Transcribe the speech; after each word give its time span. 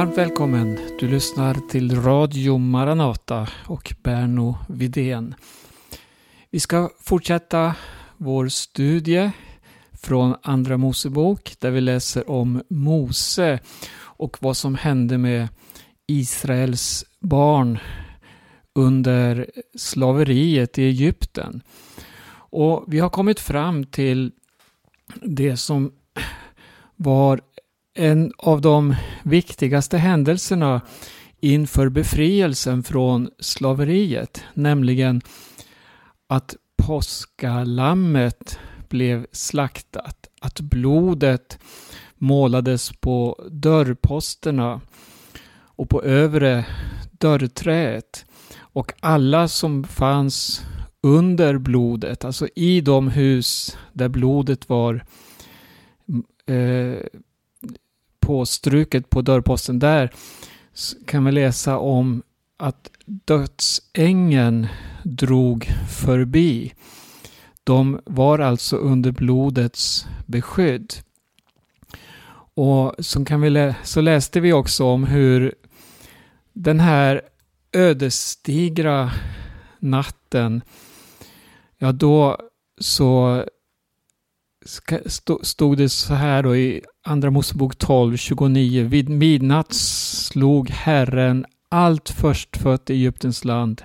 Varmt 0.00 0.18
välkommen! 0.18 0.78
Du 0.98 1.08
lyssnar 1.08 1.54
till 1.54 2.02
Radio 2.02 2.58
Maranata 2.58 3.48
och 3.66 3.94
Berno 4.02 4.58
Vidén. 4.68 5.34
Vi 6.50 6.60
ska 6.60 6.90
fortsätta 7.00 7.74
vår 8.16 8.48
studie 8.48 9.30
från 9.92 10.36
Andra 10.42 10.76
Mosebok 10.76 11.54
där 11.58 11.70
vi 11.70 11.80
läser 11.80 12.30
om 12.30 12.62
Mose 12.68 13.58
och 14.00 14.36
vad 14.40 14.56
som 14.56 14.74
hände 14.74 15.18
med 15.18 15.48
Israels 16.06 17.04
barn 17.20 17.78
under 18.74 19.50
slaveriet 19.76 20.78
i 20.78 20.82
Egypten. 20.82 21.62
Och 22.32 22.84
vi 22.86 22.98
har 22.98 23.10
kommit 23.10 23.40
fram 23.40 23.84
till 23.84 24.32
det 25.22 25.56
som 25.56 25.92
var 26.96 27.40
en 28.00 28.32
av 28.38 28.60
de 28.60 28.94
viktigaste 29.22 29.98
händelserna 29.98 30.80
inför 31.40 31.88
befrielsen 31.88 32.82
från 32.82 33.30
slaveriet, 33.38 34.44
nämligen 34.54 35.20
att 36.28 36.56
påskalammet 36.76 38.58
blev 38.88 39.26
slaktat, 39.32 40.28
att 40.40 40.60
blodet 40.60 41.58
målades 42.14 42.92
på 43.00 43.48
dörrposterna 43.50 44.80
och 45.52 45.88
på 45.88 46.02
övre 46.02 46.64
dörrträet. 47.12 48.24
Och 48.58 48.92
alla 49.00 49.48
som 49.48 49.84
fanns 49.84 50.62
under 51.00 51.58
blodet, 51.58 52.24
alltså 52.24 52.48
i 52.54 52.80
de 52.80 53.08
hus 53.08 53.78
där 53.92 54.08
blodet 54.08 54.68
var 54.68 55.04
eh, 56.46 56.98
påstruket 58.30 59.10
på 59.10 59.22
dörrposten 59.22 59.78
där 59.78 60.10
kan 61.06 61.24
vi 61.24 61.32
läsa 61.32 61.78
om 61.78 62.22
att 62.56 62.90
dödsängen 63.06 64.66
drog 65.02 65.68
förbi. 65.90 66.72
De 67.64 68.00
var 68.04 68.38
alltså 68.38 68.76
under 68.76 69.12
blodets 69.12 70.06
beskydd. 70.26 70.94
Och 72.54 72.94
så, 72.98 73.24
kan 73.24 73.40
vi 73.40 73.50
lä 73.50 73.74
så 73.82 74.00
läste 74.00 74.40
vi 74.40 74.52
också 74.52 74.84
om 74.84 75.04
hur 75.04 75.54
den 76.52 76.80
här 76.80 77.22
ödesdigra 77.72 79.10
natten, 79.78 80.62
ja 81.78 81.92
då 81.92 82.38
så 82.80 83.44
stod 85.42 85.76
det 85.76 85.88
så 85.88 86.14
här 86.14 86.42
då 86.42 86.56
i 86.56 86.82
Andra 87.04 87.30
Mosebok 87.30 87.78
12, 87.78 88.16
29. 88.16 88.84
Vid 88.84 89.08
midnatt 89.08 89.72
slog 89.72 90.70
Herren 90.70 91.46
allt 91.68 92.08
förstfött 92.08 92.90
i 92.90 92.92
Egyptens 92.92 93.44
land, 93.44 93.82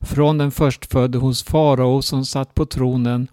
från 0.00 0.38
den 0.38 0.50
förstfödde 0.50 1.18
hos 1.18 1.42
farao 1.42 2.02
som 2.02 2.24
satt 2.24 2.54
på 2.54 2.66
tronen 2.66 3.28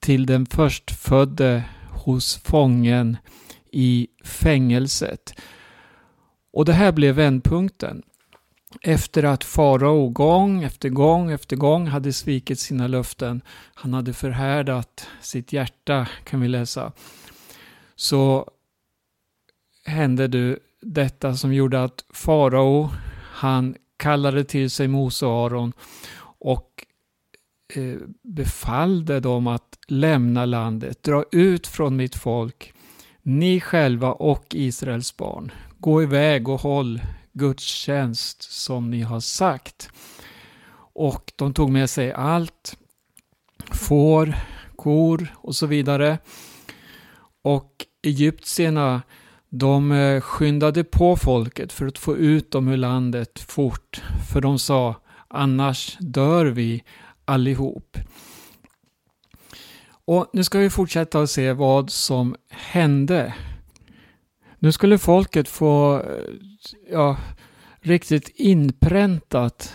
till 0.00 0.26
den 0.26 0.46
förstfödde 0.46 1.64
hos 1.90 2.36
fången 2.36 3.16
i 3.72 4.08
fängelset. 4.24 5.34
Och 6.52 6.64
det 6.64 6.72
här 6.72 6.92
blev 6.92 7.14
vändpunkten. 7.14 8.02
Efter 8.82 9.22
att 9.22 9.44
farao 9.44 10.08
gång 10.08 10.62
efter 10.62 10.88
gång 10.88 11.30
efter 11.30 11.56
gång 11.56 11.86
hade 11.86 12.12
svikit 12.12 12.60
sina 12.60 12.86
löften, 12.86 13.40
han 13.74 13.94
hade 13.94 14.12
förhärdat 14.12 15.08
sitt 15.20 15.52
hjärta 15.52 16.08
kan 16.24 16.40
vi 16.40 16.48
läsa, 16.48 16.92
så 17.96 18.50
hände 19.84 20.28
det 20.28 20.58
detta 20.80 21.34
som 21.34 21.54
gjorde 21.54 21.84
att 21.84 22.04
farao, 22.10 22.90
han 23.32 23.74
kallade 23.96 24.44
till 24.44 24.70
sig 24.70 24.88
Mose 24.88 25.26
och 25.26 25.46
Aron 25.46 25.72
och 26.38 26.86
eh, 27.74 27.96
befallde 28.22 29.20
dem 29.20 29.46
att 29.46 29.78
lämna 29.88 30.44
landet, 30.44 31.02
dra 31.02 31.24
ut 31.32 31.66
från 31.66 31.96
mitt 31.96 32.16
folk, 32.16 32.72
ni 33.22 33.60
själva 33.60 34.12
och 34.12 34.46
Israels 34.50 35.16
barn. 35.16 35.52
Gå 35.78 36.02
iväg 36.02 36.48
och 36.48 36.60
håll 36.60 37.00
gudstjänst 37.38 38.42
som 38.42 38.90
ni 38.90 39.02
har 39.02 39.20
sagt. 39.20 39.90
Och 40.94 41.32
de 41.36 41.54
tog 41.54 41.70
med 41.70 41.90
sig 41.90 42.12
allt, 42.12 42.78
får, 43.72 44.34
kor 44.76 45.34
och 45.36 45.56
så 45.56 45.66
vidare. 45.66 46.18
Och 47.42 47.86
egyptierna 48.02 49.02
de 49.48 49.92
eh, 49.92 50.20
skyndade 50.20 50.84
på 50.84 51.16
folket 51.16 51.72
för 51.72 51.86
att 51.86 51.98
få 51.98 52.16
ut 52.16 52.50
dem 52.50 52.68
ur 52.68 52.76
landet 52.76 53.38
fort. 53.38 54.02
För 54.32 54.40
de 54.40 54.58
sa, 54.58 54.94
annars 55.28 55.96
dör 56.00 56.46
vi 56.46 56.84
allihop. 57.24 57.98
Och 60.04 60.30
nu 60.32 60.44
ska 60.44 60.58
vi 60.58 60.70
fortsätta 60.70 61.20
och 61.20 61.30
se 61.30 61.52
vad 61.52 61.90
som 61.90 62.36
hände. 62.50 63.34
Nu 64.58 64.72
skulle 64.72 64.98
folket 64.98 65.48
få 65.48 66.00
eh, 66.00 66.34
ja, 66.90 67.16
riktigt 67.80 68.28
inpräntat 68.28 69.74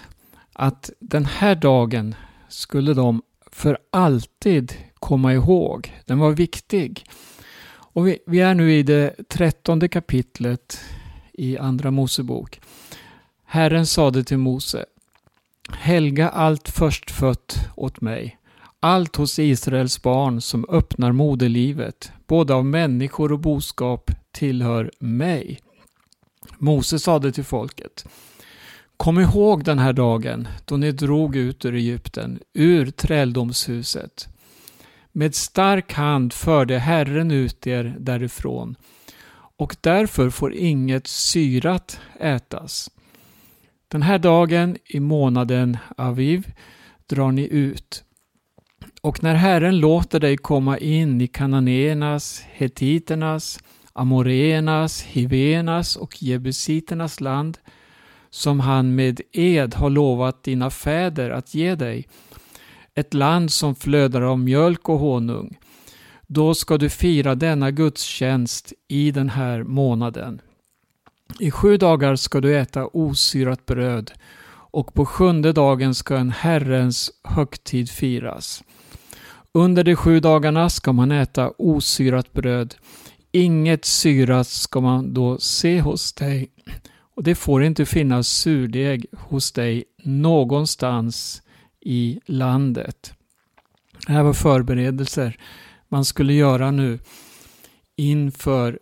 att 0.54 0.90
den 1.00 1.26
här 1.26 1.56
dagen 1.56 2.16
skulle 2.50 2.94
de 2.94 3.22
för 3.52 3.78
alltid 3.90 4.74
komma 5.00 5.34
ihåg. 5.34 6.02
Den 6.06 6.20
var 6.20 6.32
viktig. 6.32 7.06
Och 7.94 8.08
vi, 8.08 8.20
vi 8.28 8.40
är 8.40 8.56
nu 8.56 8.74
i 8.74 8.84
det 8.84 9.30
trettonde 9.30 9.88
kapitlet 9.88 10.80
i 11.34 11.58
Andra 11.58 11.92
Mosebok. 11.92 12.62
Herren 13.46 13.86
sade 13.86 14.24
till 14.24 14.38
Mose 14.38 14.86
Helga 15.70 16.30
allt 16.30 16.70
förstfött 16.70 17.70
åt 17.76 18.02
mig, 18.02 18.38
allt 18.84 19.16
hos 19.16 19.40
Israels 19.40 20.02
barn 20.02 20.42
som 20.42 20.66
öppnar 20.70 21.12
moderlivet, 21.12 22.12
både 22.28 22.54
av 22.54 22.66
människor 22.66 23.32
och 23.32 23.40
boskap, 23.40 24.12
tillhör 24.32 24.92
mig. 25.00 25.60
Mose 26.58 27.00
sade 27.00 27.32
till 27.32 27.44
folket 27.44 28.06
Kom 28.98 29.20
ihåg 29.20 29.64
den 29.64 29.80
här 29.80 29.94
dagen 29.94 30.48
då 30.66 30.78
ni 30.78 30.92
drog 30.92 31.36
ut 31.36 31.66
ur 31.66 31.76
Egypten, 31.76 32.40
ur 32.54 32.92
träldomshuset. 32.92 34.28
Med 35.12 35.36
stark 35.36 35.94
hand 35.94 36.34
förde 36.34 36.80
Herren 36.80 37.32
ut 37.32 37.68
er 37.68 37.96
därifrån 38.00 38.76
och 39.58 39.76
därför 39.82 40.30
får 40.30 40.54
inget 40.54 41.08
syrat 41.08 42.00
ätas. 42.20 42.92
Den 43.88 44.02
här 44.02 44.20
dagen 44.20 44.78
i 44.86 45.00
månaden 45.00 45.78
Aviv 45.98 46.52
drar 47.08 47.32
ni 47.32 47.48
ut. 47.48 48.04
Och 49.04 49.24
när 49.24 49.36
Herren 49.36 49.80
låter 49.80 50.20
dig 50.20 50.38
komma 50.38 50.78
in 50.78 51.22
i 51.22 51.28
kananéernas, 51.28 52.44
hetiternas, 52.52 53.60
amoreernas, 53.94 55.02
hivenas 55.02 55.96
och 55.96 56.24
jebusiternas 56.24 57.22
land 57.22 57.58
som 58.30 58.60
han 58.60 58.96
med 58.96 59.22
ed 59.32 59.76
har 59.76 59.90
lovat 59.90 60.44
dina 60.44 60.70
fäder 60.70 61.30
att 61.30 61.54
ge 61.54 61.76
dig, 61.76 62.08
ett 62.96 63.14
land 63.14 63.52
som 63.52 63.76
flödar 63.76 64.22
av 64.22 64.40
mjölk 64.40 64.90
och 64.90 65.00
honung. 65.00 65.58
Då 66.28 66.54
ska 66.54 66.78
du 66.78 66.90
fira 66.90 67.36
denna 67.36 67.72
gudstjänst 67.72 68.74
i 68.88 69.12
den 69.12 69.30
här 69.30 69.64
månaden. 69.64 70.42
I 71.40 71.52
sju 71.52 71.78
dagar 71.78 72.16
ska 72.16 72.42
du 72.42 72.58
äta 72.58 72.86
osyrat 72.86 73.66
bröd 73.66 74.12
och 74.72 74.94
på 74.94 75.06
sjunde 75.06 75.54
dagen 75.54 75.96
ska 75.96 76.18
en 76.18 76.32
Herrens 76.32 77.12
högtid 77.24 77.90
firas. 77.90 78.64
Under 79.54 79.84
de 79.84 79.96
sju 79.96 80.20
dagarna 80.20 80.70
ska 80.70 80.94
man 80.94 81.12
äta 81.12 81.52
osyrat 81.58 82.34
bröd. 82.34 82.76
Inget 83.32 83.86
syrat 83.86 84.48
ska 84.48 84.82
man 84.82 85.14
då 85.14 85.38
se 85.38 85.82
hos 85.82 86.14
dig 86.14 86.52
och 87.16 87.24
det 87.24 87.36
får 87.36 87.64
inte 87.64 87.86
finnas 87.86 88.28
surdeg 88.28 89.06
hos 89.18 89.52
dig 89.52 89.84
någonstans 90.04 91.42
i 91.80 92.20
landet. 92.26 93.14
Det 94.08 94.14
här 94.14 94.24
var 94.24 94.34
förberedelser 94.34 95.38
man 95.88 96.06
skulle 96.06 96.34
göra 96.34 96.72
nu 96.72 97.00
inför 97.96 98.80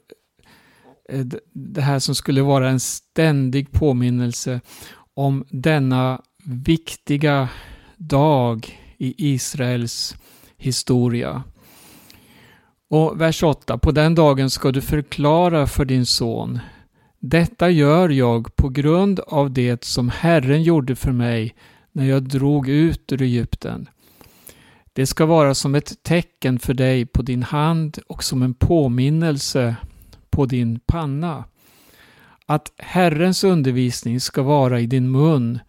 eh, 1.09 1.25
det 1.53 1.81
här 1.81 1.99
som 1.99 2.15
skulle 2.15 2.41
vara 2.41 2.69
en 2.69 2.79
ständig 2.79 3.71
påminnelse 3.71 4.61
om 5.13 5.45
denna 5.49 6.21
viktiga 6.43 7.49
dag 7.97 8.79
i 8.97 9.33
Israels 9.33 10.15
historia. 10.59 11.43
Och 12.89 13.21
vers 13.21 13.43
8. 13.43 13.77
På 13.77 13.91
den 13.91 14.15
dagen 14.15 14.49
ska 14.49 14.71
du 14.71 14.81
förklara 14.81 15.67
för 15.67 15.85
din 15.85 16.05
son. 16.05 16.59
Detta 17.19 17.69
gör 17.69 18.09
jag 18.09 18.55
på 18.55 18.69
grund 18.69 19.19
av 19.19 19.51
det 19.51 19.83
som 19.83 20.09
Herren 20.09 20.63
gjorde 20.63 20.95
för 20.95 21.11
mig 21.11 21.55
när 21.91 22.05
jag 22.05 22.23
drog 22.23 22.69
ut 22.69 23.11
ur 23.11 23.21
Egypten. 23.21 23.89
Det 24.93 25.05
ska 25.05 25.25
vara 25.25 25.55
som 25.55 25.75
ett 25.75 26.03
tecken 26.03 26.59
för 26.59 26.73
dig 26.73 27.05
på 27.05 27.21
din 27.21 27.43
hand 27.43 27.99
och 28.07 28.23
som 28.23 28.43
en 28.43 28.53
påminnelse 28.53 29.75
på 30.29 30.45
din 30.45 30.79
panna. 30.79 31.43
att 32.45 32.73
Herrens 32.77 33.43
undervisning 33.43 34.19
ska 34.19 34.41
vara 34.41 34.79
i 34.79 34.85
din 34.85 35.11
mun. 35.11 35.59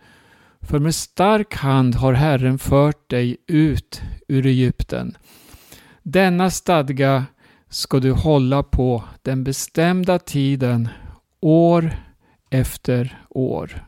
För 0.70 0.78
med 0.78 0.94
stark 0.94 1.54
hand 1.54 1.94
har 1.94 2.12
Herren 2.12 2.58
fört 2.58 3.10
dig 3.10 3.36
ut 3.46 4.02
ur 4.28 4.46
Egypten. 4.46 5.16
Denna 6.02 6.50
stadga 6.50 7.26
ska 7.68 8.00
du 8.00 8.12
hålla 8.12 8.62
på 8.62 9.04
den 9.22 9.44
bestämda 9.44 10.18
tiden, 10.18 10.88
år 11.40 11.90
efter 12.50 13.24
år. 13.30 13.84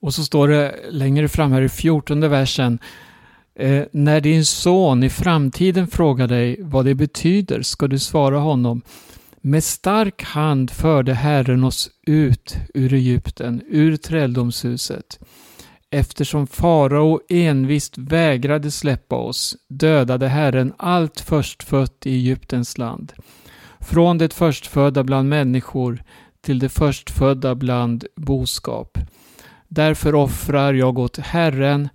Och 0.00 0.14
så 0.14 0.24
står 0.24 0.48
det 0.48 0.74
längre 0.90 1.28
fram 1.28 1.52
här 1.52 1.62
i 1.62 1.68
fjortonde 1.68 2.28
versen. 2.28 2.78
Eh, 3.54 3.84
när 3.92 4.20
din 4.20 4.44
son 4.44 5.02
i 5.02 5.10
framtiden 5.10 5.86
frågar 5.86 6.28
dig 6.28 6.56
vad 6.60 6.84
det 6.84 6.94
betyder 6.94 7.62
ska 7.62 7.86
du 7.86 7.98
svara 7.98 8.38
honom. 8.38 8.82
Med 9.40 9.64
stark 9.64 10.22
hand 10.22 10.70
förde 10.70 11.14
Herren 11.14 11.64
oss 11.64 11.90
ut 12.06 12.56
ur 12.74 12.94
Egypten, 12.94 13.62
ur 13.68 13.96
träldomshuset. 13.96 15.18
Eftersom 15.90 16.46
farao 16.46 17.20
envist 17.28 17.98
vägrade 17.98 18.70
släppa 18.70 19.16
oss 19.16 19.56
dödade 19.68 20.28
Herren 20.28 20.72
allt 20.76 21.20
förstfött 21.20 22.06
i 22.06 22.14
Egyptens 22.14 22.78
land. 22.78 23.12
Från 23.80 24.18
det 24.18 24.34
förstfödda 24.34 25.04
bland 25.04 25.28
människor 25.28 26.02
till 26.40 26.58
det 26.58 26.68
förstfödda 26.68 27.54
bland 27.54 28.04
boskap. 28.16 28.98
Därför 29.68 30.14
offrar 30.14 30.74
jag 30.74 30.98
åt 30.98 31.16
Herren 31.18 31.88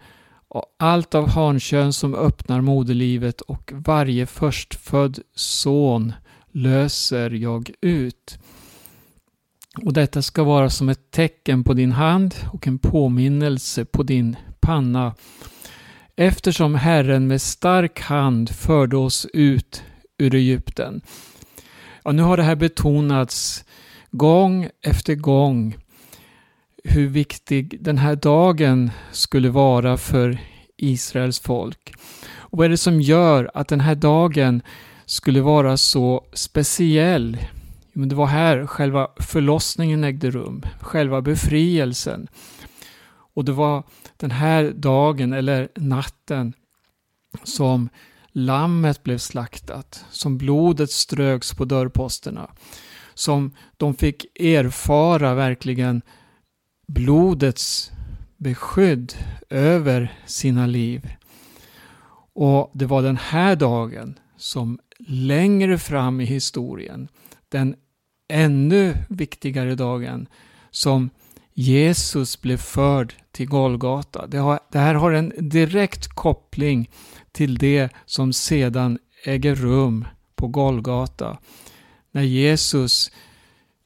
allt 0.80 1.16
av 1.16 1.30
hankön 1.30 1.94
som 1.94 2.16
öppnar 2.16 2.62
moderlivet 2.62 3.42
och 3.42 3.72
varje 3.75 4.25
förstfödd 4.25 5.19
son 5.36 6.13
löser 6.51 7.30
jag 7.30 7.72
ut. 7.81 8.38
Och 9.81 9.93
detta 9.93 10.21
ska 10.21 10.43
vara 10.43 10.69
som 10.69 10.89
ett 10.89 11.11
tecken 11.11 11.63
på 11.63 11.73
din 11.73 11.91
hand 11.91 12.35
och 12.51 12.67
en 12.67 12.79
påminnelse 12.79 13.85
på 13.85 14.03
din 14.03 14.35
panna. 14.59 15.15
Eftersom 16.15 16.75
Herren 16.75 17.27
med 17.27 17.41
stark 17.41 18.01
hand 18.01 18.49
förde 18.49 18.97
oss 18.97 19.27
ut 19.33 19.83
ur 20.17 20.35
Egypten. 20.35 21.01
Ja, 22.03 22.11
nu 22.11 22.21
har 22.21 22.37
det 22.37 22.43
här 22.43 22.55
betonats 22.55 23.65
gång 24.11 24.69
efter 24.81 25.15
gång 25.15 25.75
hur 26.83 27.07
viktig 27.07 27.77
den 27.83 27.97
här 27.97 28.15
dagen 28.15 28.91
skulle 29.11 29.49
vara 29.49 29.97
för 29.97 30.37
Israels 30.77 31.39
folk. 31.39 31.93
Och 32.35 32.57
vad 32.57 32.65
är 32.65 32.69
det 32.69 32.77
som 32.77 33.01
gör 33.01 33.51
att 33.53 33.67
den 33.67 33.79
här 33.79 33.95
dagen 33.95 34.61
skulle 35.05 35.41
vara 35.41 35.77
så 35.77 36.25
speciell? 36.33 37.37
Men 37.94 38.10
det 38.10 38.16
var 38.16 38.25
här 38.25 38.68
själva 38.68 39.07
förlossningen 39.19 40.04
ägde 40.04 40.31
rum, 40.31 40.62
själva 40.81 41.22
befrielsen. 41.22 42.28
Och 43.34 43.45
det 43.45 43.51
var 43.51 43.84
den 44.18 44.31
här 44.31 44.72
dagen, 44.75 45.34
eller 45.34 45.69
natten, 45.75 46.54
som 47.44 47.90
lammet 48.31 49.04
blev 49.04 49.18
slaktat, 49.18 50.06
som 50.12 50.38
blodet 50.38 50.92
ströks 50.92 51.54
på 51.54 51.66
dörrposterna, 51.66 52.50
som 53.13 53.51
de 53.78 53.95
fick 53.95 54.40
erfara 54.40 55.34
verkligen 55.34 56.01
blodets 56.88 57.92
beskydd 58.38 59.13
över 59.50 60.13
sina 60.25 60.66
liv. 60.66 61.10
Och 62.34 62.72
det 62.74 62.86
var 62.86 63.01
den 63.01 63.18
här 63.18 63.56
dagen 63.56 64.19
som 64.38 64.80
längre 65.07 65.78
fram 65.78 66.22
i 66.22 66.25
historien, 66.25 67.07
den 67.50 67.75
ännu 68.33 68.97
viktigare 69.07 69.75
dagen 69.75 70.27
som 70.71 71.09
Jesus 71.53 72.41
blev 72.41 72.57
förd 72.57 73.13
till 73.31 73.47
Golgata. 73.47 74.27
Det, 74.27 74.38
har, 74.38 74.59
det 74.71 74.80
här 74.80 74.95
har 74.95 75.12
en 75.12 75.33
direkt 75.38 76.07
koppling 76.07 76.89
till 77.31 77.57
det 77.57 77.89
som 78.06 78.33
sedan 78.33 79.00
äger 79.24 79.56
rum 79.56 80.06
på 80.35 80.47
Golgata. 80.47 81.38
När 82.12 82.21
Jesus 82.21 83.12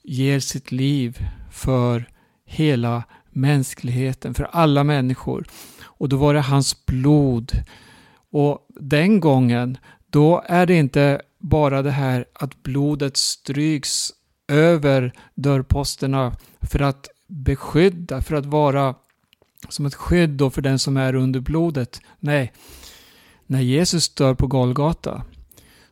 ger 0.03 0.39
sitt 0.39 0.71
liv 0.71 1.17
för 1.51 2.09
hela 2.45 3.03
mänskligheten, 3.29 4.33
för 4.33 4.43
alla 4.43 4.83
människor. 4.83 5.47
Och 5.83 6.09
då 6.09 6.17
var 6.17 6.33
det 6.33 6.41
hans 6.41 6.85
blod. 6.85 7.51
Och 8.31 8.67
den 8.79 9.19
gången, 9.19 9.77
då 10.09 10.43
är 10.45 10.65
det 10.65 10.75
inte 10.75 11.21
bara 11.39 11.81
det 11.81 11.91
här 11.91 12.25
att 12.33 12.63
blodet 12.63 13.17
stryks 13.17 14.13
över 14.47 15.13
dörrposterna 15.35 16.35
för 16.61 16.81
att 16.81 17.09
beskydda, 17.27 18.21
för 18.21 18.35
att 18.35 18.45
vara 18.45 18.95
som 19.69 19.85
ett 19.85 19.95
skydd 19.95 20.29
då 20.29 20.49
för 20.49 20.61
den 20.61 20.79
som 20.79 20.97
är 20.97 21.15
under 21.15 21.39
blodet. 21.39 22.01
Nej, 22.19 22.53
när 23.45 23.61
Jesus 23.61 24.09
dör 24.09 24.33
på 24.33 24.47
Golgata, 24.47 25.23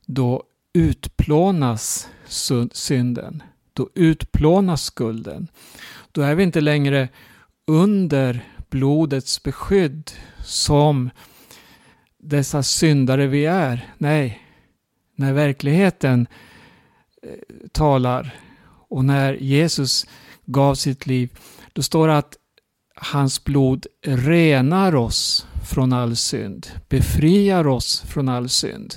då 0.06 0.44
utplånas 0.74 2.10
synden. 2.72 3.44
Då 3.74 3.90
utplånas 3.96 4.84
skulden. 4.84 5.48
Då 6.12 6.22
är 6.22 6.36
vi 6.36 6.44
inte 6.44 6.62
längre 6.62 7.10
under 7.68 8.46
blodets 8.69 9.44
beskydd 9.44 10.12
som 10.44 11.10
dessa 12.18 12.63
syndare 12.63 13.28
vi 13.28 13.46
är. 13.46 13.94
Nej, 13.98 14.42
när 15.16 15.34
verkligheten 15.34 16.28
eh, 17.22 17.30
talar 17.72 18.44
och 18.95 19.06
när 19.06 19.33
Jesus 19.33 20.07
gav 20.45 20.75
sitt 20.75 21.07
liv, 21.07 21.30
då 21.74 21.83
står 21.83 22.07
det 22.07 22.18
att 22.18 22.38
hans 22.95 23.44
blod 23.44 23.88
renar 24.06 24.95
oss 24.95 25.47
från 25.69 25.94
all 25.94 26.15
synd, 26.15 26.68
befriar 26.89 27.68
oss 27.68 28.01
från 28.01 28.30
all 28.30 28.50
synd. 28.50 28.95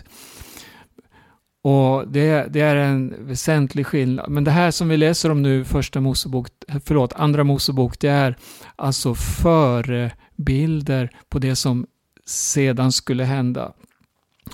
Och 1.62 2.08
det, 2.08 2.46
det, 2.52 2.60
är 2.60 2.76
en 2.76 3.26
väsentlig 3.26 3.86
skillnad. 3.86 4.30
Men 4.30 4.44
det 4.44 4.50
här 4.50 4.70
som 4.70 4.88
vi 4.88 4.96
läser 4.96 5.30
om 5.30 5.42
nu, 5.42 5.64
första 5.64 6.00
Mosebok, 6.00 6.48
förlåt, 6.84 7.12
andra 7.12 7.44
Mosebok, 7.44 8.00
det 8.00 8.08
är 8.08 8.36
alltså 8.76 9.14
förebilder 9.14 11.10
på 11.28 11.38
det 11.38 11.56
som 11.56 11.86
sedan 12.26 12.92
skulle 12.92 13.24
hända. 13.24 13.72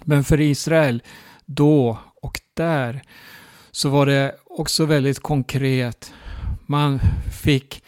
Men 0.05 0.25
för 0.25 0.41
Israel, 0.41 1.03
då 1.47 1.99
och 2.23 2.41
där, 2.55 3.03
så 3.71 3.89
var 3.89 4.07
det 4.07 4.35
också 4.55 4.87
väldigt 4.87 5.21
konkret. 5.21 6.13
Man 6.67 7.01
fick 7.43 7.83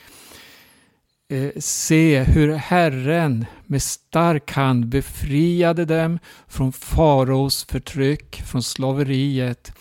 eh, 1.28 1.50
se 1.56 2.22
hur 2.22 2.54
Herren 2.54 3.46
med 3.66 3.82
stark 3.82 4.52
hand 4.52 4.86
befriade 4.86 5.84
dem 5.84 6.18
från 6.48 6.72
faraos 6.72 7.64
förtryck, 7.64 8.42
från 8.42 8.62
slaveriet 8.62 9.72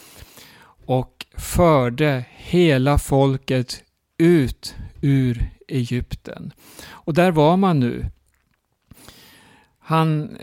och 0.85 1.25
förde 1.37 2.25
hela 2.29 2.97
folket 2.97 3.83
ut 4.17 4.75
ur 5.01 5.49
Egypten. 5.67 6.53
Och 6.87 7.13
där 7.13 7.31
var 7.31 7.57
man 7.57 7.79
nu. 7.79 8.05
Han, 9.79 10.37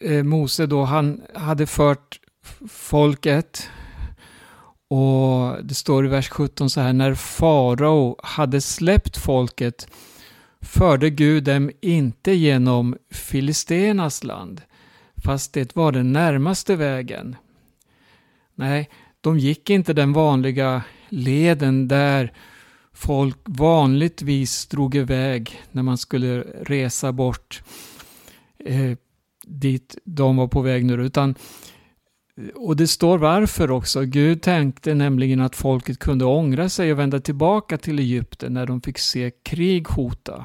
eh, 0.00 0.22
Mose 0.22 0.66
då, 0.66 0.84
han 0.84 1.22
hade 1.34 1.66
fört 1.66 2.20
folket 2.68 3.70
och 4.94 5.64
det 5.64 5.74
står 5.74 6.06
i 6.06 6.08
vers 6.08 6.28
17 6.28 6.70
så 6.70 6.80
här, 6.80 6.92
när 6.92 7.14
farao 7.14 8.16
hade 8.22 8.60
släppt 8.60 9.16
folket 9.16 9.88
förde 10.60 11.10
Gud 11.10 11.44
dem 11.44 11.70
inte 11.80 12.32
genom 12.32 12.96
Filistenas 13.10 14.24
land, 14.24 14.60
fast 15.24 15.52
det 15.52 15.76
var 15.76 15.92
den 15.92 16.12
närmaste 16.12 16.76
vägen. 16.76 17.36
Nej, 18.54 18.90
de 19.20 19.38
gick 19.38 19.70
inte 19.70 19.92
den 19.92 20.12
vanliga 20.12 20.82
leden 21.08 21.88
där 21.88 22.32
folk 22.92 23.38
vanligtvis 23.44 24.66
drog 24.66 24.94
iväg 24.94 25.62
när 25.72 25.82
man 25.82 25.98
skulle 25.98 26.40
resa 26.62 27.12
bort 27.12 27.62
eh, 28.64 28.92
dit 29.46 29.98
de 30.04 30.36
var 30.36 30.48
på 30.48 30.60
väg 30.60 30.84
nu, 30.84 30.94
utan 30.94 31.34
och 32.54 32.76
det 32.76 32.86
står 32.86 33.18
varför 33.18 33.70
också. 33.70 34.02
Gud 34.02 34.42
tänkte 34.42 34.94
nämligen 34.94 35.40
att 35.40 35.56
folket 35.56 35.98
kunde 35.98 36.24
ångra 36.24 36.68
sig 36.68 36.92
och 36.92 36.98
vända 36.98 37.20
tillbaka 37.20 37.78
till 37.78 37.98
Egypten 37.98 38.54
när 38.54 38.66
de 38.66 38.80
fick 38.80 38.98
se 38.98 39.30
krig 39.42 39.88
hota. 39.88 40.44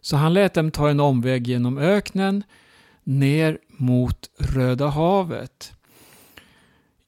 Så 0.00 0.16
han 0.16 0.34
lät 0.34 0.54
dem 0.54 0.70
ta 0.70 0.90
en 0.90 1.00
omväg 1.00 1.46
genom 1.46 1.78
öknen 1.78 2.42
ner 3.04 3.58
mot 3.68 4.30
Röda 4.38 4.88
havet. 4.88 5.72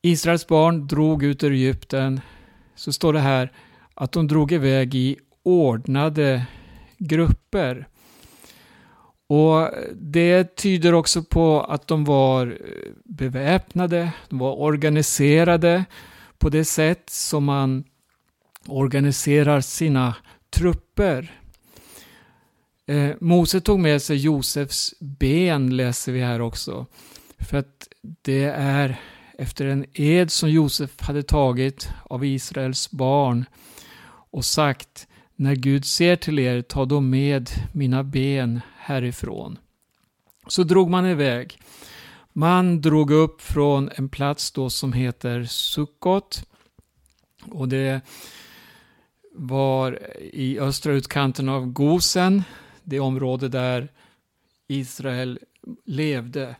Israels 0.03 0.47
barn 0.47 0.87
drog 0.87 1.23
ut 1.23 1.45
ur 1.45 1.53
Egypten. 1.53 2.21
Så 2.75 2.93
står 2.93 3.13
det 3.13 3.21
här 3.21 3.53
att 3.95 4.13
de 4.13 4.29
drog 4.29 4.53
iväg 4.53 4.95
i 4.95 5.17
ordnade 5.43 6.47
grupper. 6.99 7.89
Och 9.31 9.71
Det 9.93 10.57
tyder 10.57 10.95
också 10.95 11.23
på 11.23 11.61
att 11.61 11.87
de 11.87 12.05
var 12.05 12.47
eh, 12.47 12.93
beväpnade, 13.05 14.13
de 14.29 14.39
var 14.39 14.61
organiserade 14.61 15.85
på 16.39 16.49
det 16.49 16.65
sätt 16.65 17.11
som 17.11 17.45
man 17.45 17.85
organiserar 18.67 19.61
sina 19.61 20.15
trupper. 20.51 21.41
Eh, 22.87 23.11
Mose 23.21 23.61
tog 23.61 23.81
med 23.81 24.03
sig 24.03 24.17
Josefs 24.17 24.95
ben 25.01 25.77
läser 25.77 26.13
vi 26.13 26.21
här 26.21 26.41
också. 26.41 26.87
För 27.39 27.59
att 27.59 27.89
det 28.23 28.45
är 28.45 29.01
efter 29.39 29.67
en 29.67 29.85
ed 29.95 30.31
som 30.31 30.51
Josef 30.51 31.01
hade 31.01 31.23
tagit 31.23 31.91
av 32.05 32.25
Israels 32.25 32.91
barn 32.91 33.45
och 34.31 34.45
sagt 34.45 35.07
när 35.37 35.55
Gud 35.55 35.85
ser 35.85 36.17
till 36.17 36.39
er, 36.39 36.63
ta 36.63 36.85
då 36.85 37.01
med 37.01 37.51
mina 37.73 38.05
ben 38.05 38.61
härifrån. 38.81 39.59
Så 40.47 40.63
drog 40.63 40.91
man 40.91 41.07
iväg. 41.07 41.59
Man 42.33 42.81
drog 42.81 43.11
upp 43.11 43.43
från 43.43 43.91
en 43.95 44.09
plats 44.09 44.51
då 44.51 44.71
som 44.71 44.93
heter 44.93 45.45
Sukkot. 45.45 46.45
Och 47.51 47.69
det 47.69 48.01
var 49.35 49.99
i 50.33 50.59
östra 50.59 50.93
utkanten 50.93 51.49
av 51.49 51.67
Gosen, 51.67 52.43
det 52.83 53.01
område 53.01 53.49
där 53.49 53.89
Israel 54.69 55.39
levde. 55.85 56.57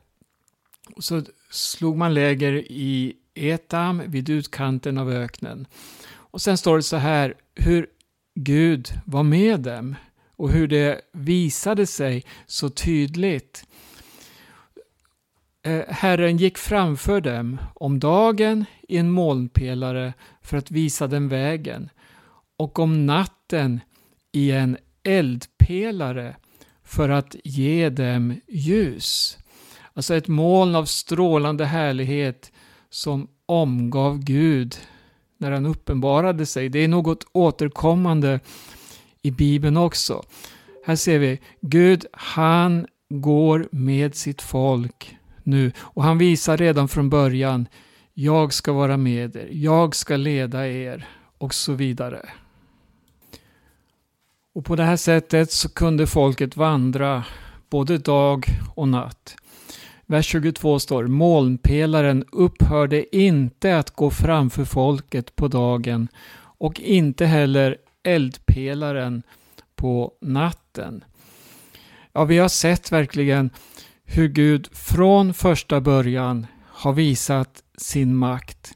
Och 0.97 1.05
så 1.05 1.23
slog 1.51 1.97
man 1.97 2.15
läger 2.15 2.53
i 2.73 3.17
Etam 3.35 4.03
vid 4.07 4.31
utkanten 4.31 4.99
av 4.99 5.11
öknen. 5.11 5.67
Och 6.13 6.43
sen 6.43 6.59
står 6.59 6.77
det 6.77 6.83
så 6.83 6.97
här 6.97 7.35
hur 7.55 7.87
Gud 8.35 8.89
var 9.05 9.23
med 9.23 9.61
dem 9.61 9.95
och 10.41 10.51
hur 10.51 10.69
det 10.69 11.01
visade 11.13 11.87
sig 11.87 12.25
så 12.47 12.69
tydligt. 12.69 13.65
Eh, 15.63 15.83
Herren 15.89 16.37
gick 16.37 16.59
framför 16.59 17.21
dem 17.21 17.61
om 17.75 18.01
dagen 18.01 18.65
i 18.89 18.97
en 18.97 19.11
molnpelare 19.11 20.13
för 20.43 20.57
att 20.57 20.71
visa 20.71 21.07
dem 21.07 21.29
vägen 21.29 21.91
och 22.57 22.79
om 22.79 23.07
natten 23.07 23.81
i 24.33 24.51
en 24.51 24.77
eldpelare 25.03 26.37
för 26.85 27.09
att 27.09 27.37
ge 27.45 27.89
dem 27.89 28.41
ljus. 28.49 29.39
Alltså 29.93 30.15
ett 30.15 30.29
moln 30.29 30.75
av 30.75 30.85
strålande 30.85 31.65
härlighet 31.65 32.53
som 32.91 33.29
omgav 33.47 34.19
Gud 34.19 34.77
när 35.39 35.51
han 35.51 35.67
uppenbarade 35.67 36.47
sig. 36.47 36.69
Det 36.69 36.79
är 36.79 36.89
något 36.89 37.27
återkommande 37.33 38.41
i 39.23 39.31
Bibeln 39.31 39.77
också. 39.77 40.23
Här 40.87 40.97
ser 40.97 41.19
vi 41.19 41.41
Gud, 41.61 42.07
han 42.13 42.87
går 43.09 43.69
med 43.73 44.15
sitt 44.15 44.43
folk 44.43 45.17
nu 45.43 45.73
och 45.79 46.05
han 46.05 46.19
visar 46.19 46.57
redan 46.57 46.89
från 46.89 47.11
början 47.11 47.69
jag 48.15 48.53
ska 48.53 48.73
vara 48.73 48.97
med 48.97 49.37
er, 49.37 49.49
jag 49.53 49.95
ska 49.95 50.17
leda 50.17 50.69
er 50.69 51.09
och 51.39 51.55
så 51.55 51.73
vidare. 51.73 52.29
Och 54.55 54.65
på 54.65 54.77
det 54.77 54.83
här 54.83 54.97
sättet 54.97 55.53
så 55.53 55.69
kunde 55.69 56.07
folket 56.07 56.57
vandra 56.57 57.25
både 57.71 57.99
dag 57.99 58.47
och 58.75 58.89
natt. 58.89 59.37
Vers 60.07 60.27
22 60.27 60.79
står 60.79 61.07
Molnpelaren 61.07 62.25
upphörde 62.33 63.17
inte 63.17 63.79
att 63.79 63.91
gå 63.91 64.11
framför 64.11 64.65
folket 64.65 65.37
på 65.37 65.49
dagen 65.49 66.09
och 66.59 66.81
inte 66.81 67.27
heller 67.27 67.77
eldpelaren 68.03 69.23
på 69.77 70.13
natten. 70.21 71.05
Ja, 72.13 72.25
vi 72.25 72.39
har 72.39 72.49
sett 72.49 72.93
verkligen 72.93 73.51
hur 74.05 74.29
Gud 74.29 74.69
från 74.73 75.35
första 75.35 75.81
början 75.81 76.47
har 76.67 76.93
visat 76.93 77.63
sin 77.77 78.17
makt. 78.17 78.73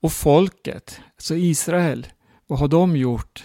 Och 0.00 0.12
folket, 0.12 1.00
alltså 1.16 1.34
Israel, 1.34 2.06
vad 2.46 2.58
har 2.58 2.68
de 2.68 2.96
gjort? 2.96 3.44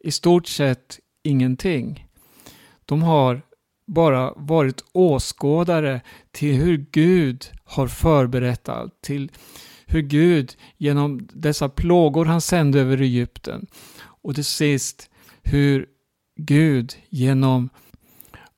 I 0.00 0.10
stort 0.10 0.46
sett 0.46 0.98
ingenting. 1.22 2.06
De 2.84 3.02
har 3.02 3.42
bara 3.86 4.32
varit 4.36 4.84
åskådare 4.92 6.00
till 6.30 6.54
hur 6.54 6.86
Gud 6.90 7.46
har 7.64 7.88
förberett 7.88 8.68
allt, 8.68 9.02
till 9.02 9.30
hur 9.86 10.02
Gud 10.02 10.56
genom 10.76 11.28
dessa 11.32 11.68
plågor 11.68 12.24
han 12.24 12.40
sände 12.40 12.80
över 12.80 13.00
Egypten 13.00 13.66
och 14.22 14.34
till 14.34 14.44
sist 14.44 15.10
hur 15.42 15.86
Gud 16.36 16.94
genom 17.08 17.68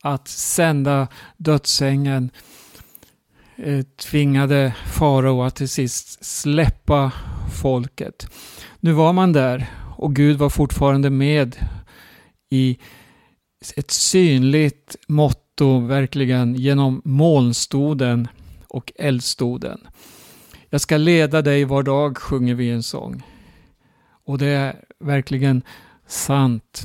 att 0.02 0.28
sända 0.28 1.08
dödsängeln 1.36 2.30
eh, 3.56 3.82
tvingade 3.82 4.74
farao 4.86 5.42
att 5.42 5.56
till 5.56 5.68
sist 5.68 6.24
släppa 6.24 7.12
folket. 7.62 8.26
Nu 8.80 8.92
var 8.92 9.12
man 9.12 9.32
där 9.32 9.66
och 9.96 10.14
Gud 10.14 10.38
var 10.38 10.50
fortfarande 10.50 11.10
med 11.10 11.56
i 12.50 12.78
ett 13.76 13.90
synligt 13.90 14.96
motto 15.08 15.78
verkligen 15.78 16.54
genom 16.54 17.02
molnstoden 17.04 18.28
och 18.68 18.92
eldstoden. 18.96 19.80
Jag 20.70 20.80
ska 20.80 20.96
leda 20.96 21.42
dig 21.42 21.64
var 21.64 21.82
dag 21.82 22.18
sjunger 22.18 22.54
vi 22.54 22.70
en 22.70 22.82
sång. 22.82 23.22
Och 24.24 24.38
det 24.38 24.46
är 24.46 24.84
verkligen 25.02 25.62
sant. 26.06 26.82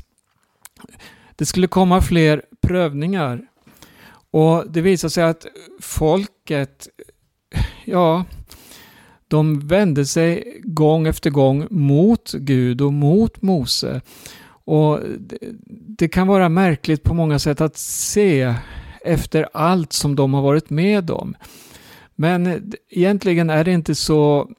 Det 1.36 1.46
skulle 1.46 1.68
komma 1.68 2.02
fler 2.02 2.42
prövningar 2.62 3.48
och 4.32 4.72
det 4.72 4.82
visade 4.82 5.12
sig 5.12 5.24
att 5.24 5.46
folket, 5.82 6.88
ja, 7.86 8.26
de 9.28 9.68
vände 9.68 10.06
sig 10.06 10.62
gång 10.64 11.08
efter 11.08 11.30
gång 11.30 11.68
mot 11.70 12.32
Gud 12.32 12.82
och 12.82 12.94
mot 12.94 13.42
Mose. 13.42 14.02
Och 14.66 15.00
det, 15.98 16.08
kan 16.08 16.28
vara 16.28 16.50
märkligt 16.50 17.04
på 17.04 17.14
många 17.14 17.40
sätt 17.40 17.62
att 17.62 17.78
se 17.78 18.54
efter 19.06 19.50
allt 19.54 19.94
som 19.94 20.16
de 20.16 20.34
har 20.34 20.42
varit 20.42 20.70
med 20.70 21.12
om. 21.12 21.36
Men 22.16 22.72
egentligen 22.90 23.50
är 23.50 23.64
det 23.64 23.72
inte 23.72 23.96
så 23.96 24.50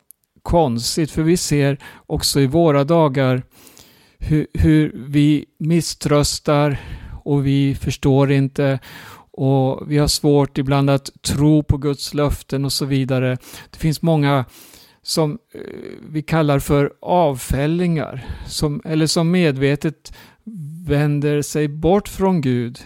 konstigt 0.48 1.10
för 1.10 1.22
vi 1.22 1.36
ser 1.36 1.78
också 2.06 2.40
i 2.40 2.46
våra 2.46 2.84
dagar 2.84 3.42
hur, 4.18 4.46
hur 4.54 4.92
vi 5.08 5.44
misströstar 5.58 6.76
och 7.24 7.46
vi 7.46 7.74
förstår 7.74 8.32
inte 8.32 8.78
och 9.30 9.90
vi 9.90 9.98
har 9.98 10.08
svårt 10.08 10.58
ibland 10.58 10.90
att 10.90 11.10
tro 11.22 11.62
på 11.62 11.76
Guds 11.76 12.14
löften 12.14 12.64
och 12.64 12.72
så 12.72 12.84
vidare. 12.84 13.36
Det 13.70 13.78
finns 13.78 14.02
många 14.02 14.44
som 15.02 15.38
eh, 15.54 15.60
vi 16.10 16.22
kallar 16.22 16.58
för 16.58 16.92
avfällingar, 17.02 18.26
som, 18.46 18.82
eller 18.84 19.06
som 19.06 19.30
medvetet 19.30 20.12
vänder 20.86 21.42
sig 21.42 21.68
bort 21.68 22.08
från 22.08 22.40
Gud 22.40 22.78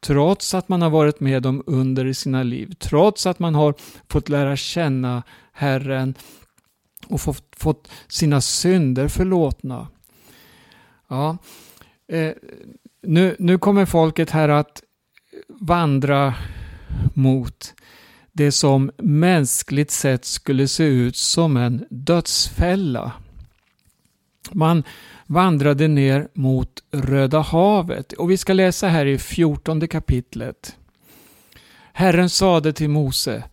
trots 0.00 0.54
att 0.54 0.68
man 0.68 0.82
har 0.82 0.90
varit 0.90 1.20
med 1.20 1.46
om 1.46 1.62
under 1.66 2.06
i 2.06 2.14
sina 2.14 2.42
liv, 2.42 2.74
trots 2.78 3.26
att 3.26 3.38
man 3.38 3.54
har 3.54 3.74
fått 4.08 4.28
lära 4.28 4.56
känna 4.56 5.22
Herren 5.52 6.14
och 7.10 7.20
fått, 7.20 7.56
fått 7.56 7.88
sina 8.08 8.40
synder 8.40 9.08
förlåtna. 9.08 9.88
Ja, 11.08 11.36
eh, 12.08 12.32
nu, 13.02 13.36
nu 13.38 13.58
kommer 13.58 13.86
folket 13.86 14.30
här 14.30 14.48
att 14.48 14.82
vandra 15.48 16.34
mot 17.14 17.74
det 18.32 18.52
som 18.52 18.90
mänskligt 18.96 19.90
sett 19.90 20.24
skulle 20.24 20.68
se 20.68 20.84
ut 20.84 21.16
som 21.16 21.56
en 21.56 21.86
dödsfälla. 21.90 23.12
Man 24.52 24.82
vandrade 25.26 25.88
ner 25.88 26.28
mot 26.34 26.82
Röda 26.90 27.40
havet 27.40 28.12
och 28.12 28.30
vi 28.30 28.36
ska 28.36 28.52
läsa 28.52 28.88
här 28.88 29.06
i 29.06 29.18
fjortonde 29.18 29.86
kapitlet. 29.86 30.76
Herren 31.92 32.30
sade 32.30 32.72
till 32.72 32.90
Mose 32.90 33.44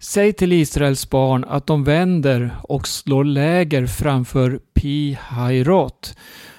Säg 0.00 0.32
till 0.32 0.52
Israels 0.52 1.10
barn 1.10 1.44
att 1.44 1.66
de 1.66 1.84
vänder 1.84 2.56
och 2.62 2.88
slår 2.88 3.24
läger 3.24 3.86
framför 3.86 4.60
Pi 4.74 5.18
Hairot 5.20 6.16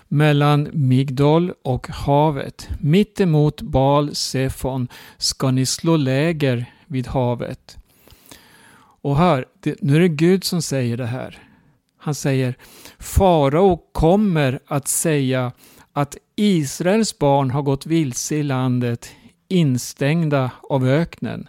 mellan 0.08 0.70
Migdol 0.74 1.54
och 1.64 1.88
havet. 1.88 2.70
Mitt 2.80 3.20
emot 3.20 3.62
Baal 3.62 4.16
Sefon 4.16 4.88
ska 5.18 5.52
ni 5.52 5.66
slå 5.66 5.98
läger 5.98 6.66
vid 6.86 7.08
havet. 7.08 7.78
Och 9.02 9.18
hör, 9.18 9.46
det, 9.60 9.76
nu 9.82 9.96
är 9.96 10.00
det 10.00 10.08
Gud 10.08 10.44
som 10.44 10.62
säger 10.62 10.98
det 10.98 11.06
här. 11.06 11.38
Han 11.98 12.16
säger 12.16 12.56
Farao 13.00 13.78
kommer 13.92 14.60
att 14.68 14.88
säga 14.88 15.52
att 15.94 16.18
Israels 16.36 17.20
barn 17.20 17.52
har 17.52 17.62
gått 17.62 17.86
vilse 17.86 18.36
i 18.36 18.44
landet 18.44 19.10
instängda 19.48 20.52
av 20.70 20.88
öknen. 20.88 21.48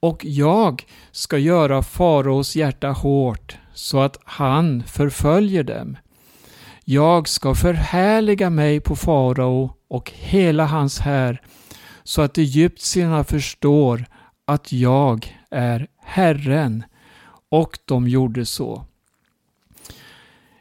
Och 0.00 0.24
jag 0.24 0.86
ska 1.10 1.38
göra 1.38 1.82
faraos 1.82 2.56
hjärta 2.56 2.88
hårt 2.88 3.58
så 3.74 4.00
att 4.00 4.18
han 4.24 4.82
förföljer 4.82 5.62
dem. 5.62 5.96
Jag 6.84 7.28
ska 7.28 7.54
förhärliga 7.54 8.50
mig 8.50 8.80
på 8.80 8.96
farao 8.96 9.74
och 9.88 10.12
hela 10.14 10.66
hans 10.66 10.98
här 10.98 11.42
så 12.04 12.22
att 12.22 12.38
egyptierna 12.38 13.24
förstår 13.24 14.04
att 14.44 14.72
jag 14.72 15.36
är 15.50 15.86
Herren. 16.02 16.84
Och 17.50 17.78
de 17.84 18.08
gjorde 18.08 18.46
så. 18.46 18.84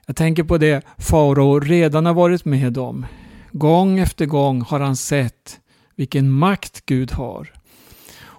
Jag 0.05 0.15
tänker 0.15 0.43
på 0.43 0.57
det 0.57 0.85
farao 0.97 1.59
redan 1.59 2.05
har 2.05 2.13
varit 2.13 2.45
med 2.45 2.77
om. 2.77 3.05
Gång 3.51 3.99
efter 3.99 4.25
gång 4.25 4.61
har 4.61 4.79
han 4.79 4.95
sett 4.95 5.59
vilken 5.95 6.31
makt 6.31 6.85
Gud 6.85 7.11
har. 7.11 7.56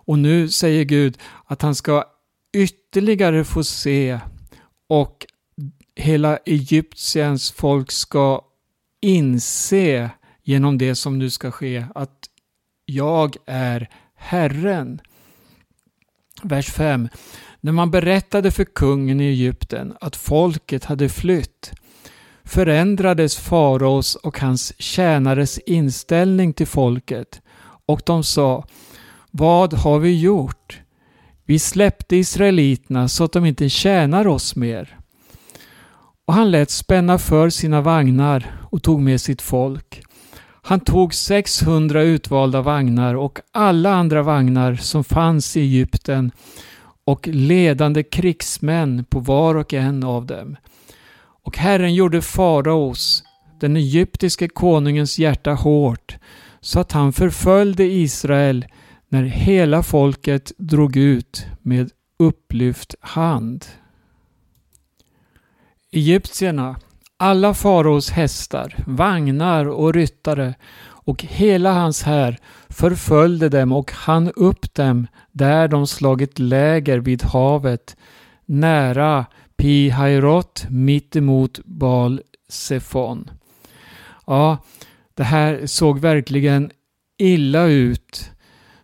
Och 0.09 0.19
nu 0.19 0.49
säger 0.49 0.85
Gud 0.85 1.19
att 1.45 1.63
han 1.63 1.75
ska 1.75 2.05
ytterligare 2.53 3.45
få 3.45 3.65
se 3.65 4.21
och 4.89 5.27
hela 5.97 6.37
Egyptiens 6.37 7.51
folk 7.51 7.91
ska 7.91 8.43
inse 9.01 10.11
genom 10.43 10.79
det 10.79 10.95
som 10.95 11.19
nu 11.19 11.31
ska 11.31 11.51
ske 11.51 11.87
att 11.95 12.29
jag 12.87 13.37
är 13.47 13.91
Herren. 14.15 15.01
Vers 16.43 16.71
5. 16.71 17.09
När 17.61 17.73
man 17.73 17.91
berättade 17.91 18.51
för 18.51 18.65
kungen 18.65 19.21
i 19.21 19.25
Egypten 19.25 19.97
att 20.01 20.17
folket 20.17 20.85
hade 20.85 21.09
flytt 21.09 21.73
förändrades 22.45 23.37
faraos 23.37 24.15
och 24.15 24.41
hans 24.41 24.83
tjänares 24.83 25.59
inställning 25.59 26.53
till 26.53 26.67
folket 26.67 27.43
och 27.87 28.03
de 28.07 28.25
sa 28.25 28.65
vad 29.39 29.75
har 29.75 29.99
vi 29.99 30.21
gjort? 30.21 30.81
Vi 31.47 31.59
släppte 31.59 32.17
israeliterna 32.17 33.09
så 33.09 33.25
att 33.25 33.33
de 33.33 33.45
inte 33.45 33.69
tjänar 33.69 34.27
oss 34.27 34.57
mer. 34.57 34.99
Och 36.27 36.35
han 36.35 36.51
lät 36.51 36.71
spänna 36.71 37.19
för 37.19 37.51
sina 37.51 37.81
vagnar 37.81 38.61
och 38.71 38.83
tog 38.83 39.01
med 39.01 39.21
sitt 39.21 39.43
folk. 39.43 40.03
Han 40.63 40.81
tog 40.81 41.15
600 41.15 42.03
utvalda 42.03 42.63
vagnar 42.63 43.15
och 43.15 43.39
alla 43.53 43.95
andra 43.95 44.23
vagnar 44.23 44.75
som 44.75 45.05
fanns 45.05 45.57
i 45.57 45.61
Egypten 45.61 46.31
och 47.05 47.29
ledande 47.29 48.03
krigsmän 48.03 49.05
på 49.05 49.21
var 49.21 49.55
och 49.55 49.75
en 49.75 50.05
av 50.05 50.27
dem. 50.27 50.57
Och 51.45 51.59
Herren 51.59 51.95
gjorde 51.95 52.23
faraos, 52.23 53.23
den 53.61 53.77
egyptiske 53.77 54.49
konungens 54.49 55.19
hjärta 55.19 55.53
hårt, 55.53 56.17
så 56.61 56.81
att 56.81 56.93
han 56.93 57.13
förföljde 57.13 57.85
Israel 57.85 58.67
när 59.09 59.23
hela 59.23 59.83
folket 59.83 60.53
drog 60.59 60.97
ut 60.97 61.47
med 61.63 61.91
upplyft 62.19 62.95
hand. 63.01 63.67
Egyptierna, 65.93 66.77
alla 67.17 67.55
faraos 67.55 68.11
hästar, 68.11 68.75
vagnar 68.87 69.69
och 69.69 69.95
ryttare 69.95 70.55
och 70.81 71.23
hela 71.23 71.73
hans 71.73 72.03
här 72.03 72.39
förföljde 72.69 73.49
dem 73.49 73.73
och 73.73 73.93
han 73.93 74.31
upp 74.31 74.75
dem 74.75 75.07
där 75.33 75.69
de 75.69 75.87
slagit 75.87 76.39
läger 76.39 76.99
vid 76.99 77.23
havet 77.23 77.97
nära 78.47 79.27
Pi 79.57 79.89
Hairot 79.91 80.67
mittemot 80.71 81.61
Bal 81.65 82.21
Sefon. 82.49 83.31
Ja, 84.27 84.59
det 85.15 85.25
här 85.25 85.67
såg 85.67 85.99
verkligen 85.99 86.71
illa 87.19 87.65
ut. 87.65 88.31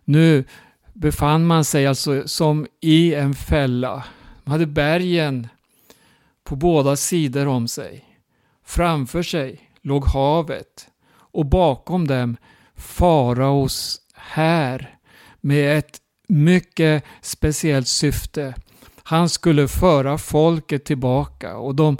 Nu 0.05 0.43
befann 0.93 1.45
man 1.45 1.65
sig 1.65 1.87
alltså 1.87 2.27
som 2.27 2.67
i 2.81 3.13
en 3.13 3.33
fälla. 3.33 4.03
Man 4.43 4.51
hade 4.51 4.65
bergen 4.65 5.47
på 6.43 6.55
båda 6.55 6.95
sidor 6.95 7.47
om 7.47 7.67
sig. 7.67 8.05
Framför 8.65 9.23
sig 9.23 9.61
låg 9.81 10.05
havet 10.05 10.87
och 11.13 11.45
bakom 11.45 12.07
dem 12.07 12.37
faraos 12.75 14.01
här 14.15 14.97
med 15.41 15.77
ett 15.77 15.97
mycket 16.27 17.03
speciellt 17.21 17.87
syfte. 17.87 18.55
Han 19.03 19.29
skulle 19.29 19.67
föra 19.67 20.17
folket 20.17 20.85
tillbaka 20.85 21.57
och 21.57 21.75
de 21.75 21.97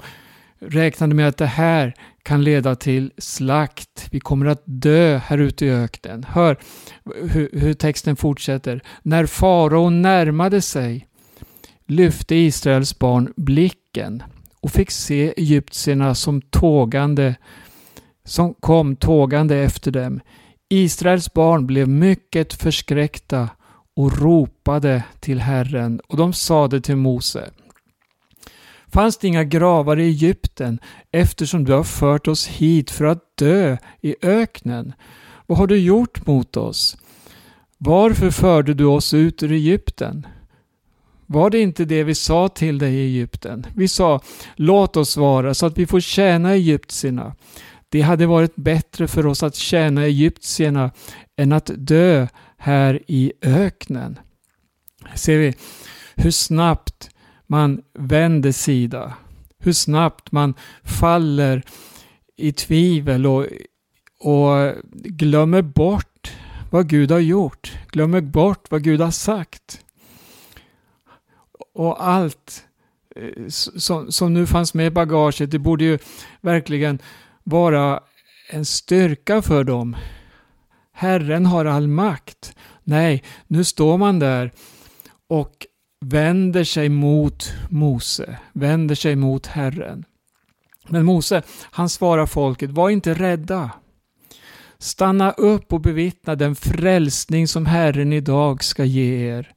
räknade 0.58 1.14
med 1.14 1.28
att 1.28 1.36
det 1.36 1.46
här 1.46 1.94
kan 2.26 2.44
leda 2.44 2.74
till 2.74 3.12
slakt. 3.18 4.08
Vi 4.10 4.20
kommer 4.20 4.46
att 4.46 4.62
dö 4.64 5.20
här 5.24 5.38
ute 5.38 5.66
i 5.66 5.70
öknen. 5.70 6.24
Hör 6.28 6.56
hur, 7.04 7.50
hur 7.52 7.74
texten 7.74 8.16
fortsätter. 8.16 8.82
När 9.02 9.26
farao 9.26 9.90
närmade 9.90 10.62
sig 10.62 11.06
lyfte 11.86 12.34
Israels 12.34 12.98
barn 12.98 13.32
blicken 13.36 14.22
och 14.60 14.70
fick 14.70 14.90
se 14.90 15.34
egyptierna 15.36 16.14
som 16.14 16.42
tågande 16.42 17.34
som 18.24 18.54
kom 18.54 18.96
tågande 18.96 19.56
efter 19.56 19.90
dem. 19.90 20.20
Israels 20.68 21.32
barn 21.32 21.66
blev 21.66 21.88
mycket 21.88 22.54
förskräckta 22.54 23.48
och 23.96 24.18
ropade 24.18 25.02
till 25.20 25.40
Herren 25.40 26.00
och 26.08 26.16
de 26.16 26.32
sade 26.32 26.80
till 26.80 26.96
Mose 26.96 27.50
Fanns 28.96 29.16
det 29.16 29.28
inga 29.28 29.44
gravar 29.44 29.98
i 29.98 30.04
Egypten 30.04 30.78
eftersom 31.12 31.64
du 31.64 31.72
har 31.72 31.84
fört 31.84 32.28
oss 32.28 32.46
hit 32.46 32.90
för 32.90 33.04
att 33.04 33.36
dö 33.36 33.76
i 34.00 34.16
öknen? 34.22 34.92
Vad 35.46 35.58
har 35.58 35.66
du 35.66 35.78
gjort 35.78 36.26
mot 36.26 36.56
oss? 36.56 36.96
Varför 37.78 38.30
förde 38.30 38.74
du 38.74 38.84
oss 38.84 39.14
ut 39.14 39.42
ur 39.42 39.52
Egypten? 39.52 40.26
Var 41.26 41.50
det 41.50 41.60
inte 41.60 41.84
det 41.84 42.04
vi 42.04 42.14
sa 42.14 42.48
till 42.48 42.78
dig 42.78 42.94
i 42.94 43.06
Egypten? 43.06 43.66
Vi 43.74 43.88
sa, 43.88 44.20
låt 44.54 44.96
oss 44.96 45.16
vara 45.16 45.54
så 45.54 45.66
att 45.66 45.78
vi 45.78 45.86
får 45.86 46.00
tjäna 46.00 46.52
egyptierna. 46.52 47.34
Det 47.88 48.00
hade 48.00 48.26
varit 48.26 48.56
bättre 48.56 49.08
för 49.08 49.26
oss 49.26 49.42
att 49.42 49.54
tjäna 49.54 50.04
egyptierna 50.04 50.90
än 51.36 51.52
att 51.52 51.70
dö 51.76 52.26
här 52.58 53.02
i 53.06 53.32
öknen. 53.42 54.18
Ser 55.14 55.38
vi 55.38 55.54
hur 56.14 56.30
snabbt 56.30 57.10
man 57.46 57.82
vänder 57.94 58.52
sida. 58.52 59.14
Hur 59.58 59.72
snabbt 59.72 60.32
man 60.32 60.54
faller 60.82 61.62
i 62.36 62.52
tvivel 62.52 63.26
och, 63.26 63.46
och 64.20 64.74
glömmer 64.92 65.62
bort 65.62 66.32
vad 66.70 66.88
Gud 66.88 67.10
har 67.10 67.18
gjort. 67.18 67.72
Glömmer 67.90 68.20
bort 68.20 68.70
vad 68.70 68.82
Gud 68.82 69.00
har 69.00 69.10
sagt. 69.10 69.80
Och 71.74 72.08
allt 72.08 72.64
eh, 73.16 73.46
som, 73.48 74.12
som 74.12 74.34
nu 74.34 74.46
fanns 74.46 74.74
med 74.74 74.86
i 74.86 74.90
bagaget, 74.90 75.50
det 75.50 75.58
borde 75.58 75.84
ju 75.84 75.98
verkligen 76.40 76.98
vara 77.44 78.00
en 78.50 78.64
styrka 78.64 79.42
för 79.42 79.64
dem. 79.64 79.96
Herren 80.92 81.46
har 81.46 81.64
all 81.64 81.88
makt. 81.88 82.56
Nej, 82.84 83.24
nu 83.46 83.64
står 83.64 83.98
man 83.98 84.18
där 84.18 84.52
och 85.28 85.66
vänder 86.00 86.64
sig 86.64 86.88
mot 86.88 87.52
Mose, 87.70 88.38
vänder 88.52 88.94
sig 88.94 89.16
mot 89.16 89.46
Herren. 89.46 90.04
Men 90.88 91.04
Mose, 91.04 91.42
han 91.70 91.88
svarar 91.88 92.26
folket, 92.26 92.70
var 92.70 92.90
inte 92.90 93.14
rädda. 93.14 93.70
Stanna 94.78 95.30
upp 95.30 95.72
och 95.72 95.80
bevittna 95.80 96.34
den 96.34 96.56
frälsning 96.56 97.48
som 97.48 97.66
Herren 97.66 98.12
idag 98.12 98.64
ska 98.64 98.84
ge 98.84 99.28
er. 99.28 99.52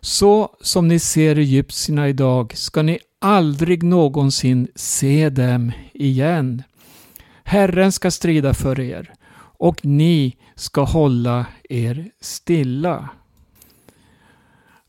Så 0.00 0.56
som 0.60 0.88
ni 0.88 0.98
ser 0.98 1.38
egyptierna 1.38 2.08
idag 2.08 2.56
ska 2.56 2.82
ni 2.82 2.98
aldrig 3.20 3.82
någonsin 3.82 4.68
se 4.74 5.30
dem 5.30 5.72
igen. 5.94 6.62
Herren 7.44 7.92
ska 7.92 8.10
strida 8.10 8.54
för 8.54 8.80
er 8.80 9.12
och 9.58 9.84
ni 9.84 10.36
ska 10.54 10.82
hålla 10.82 11.46
er 11.68 12.10
stilla. 12.20 13.08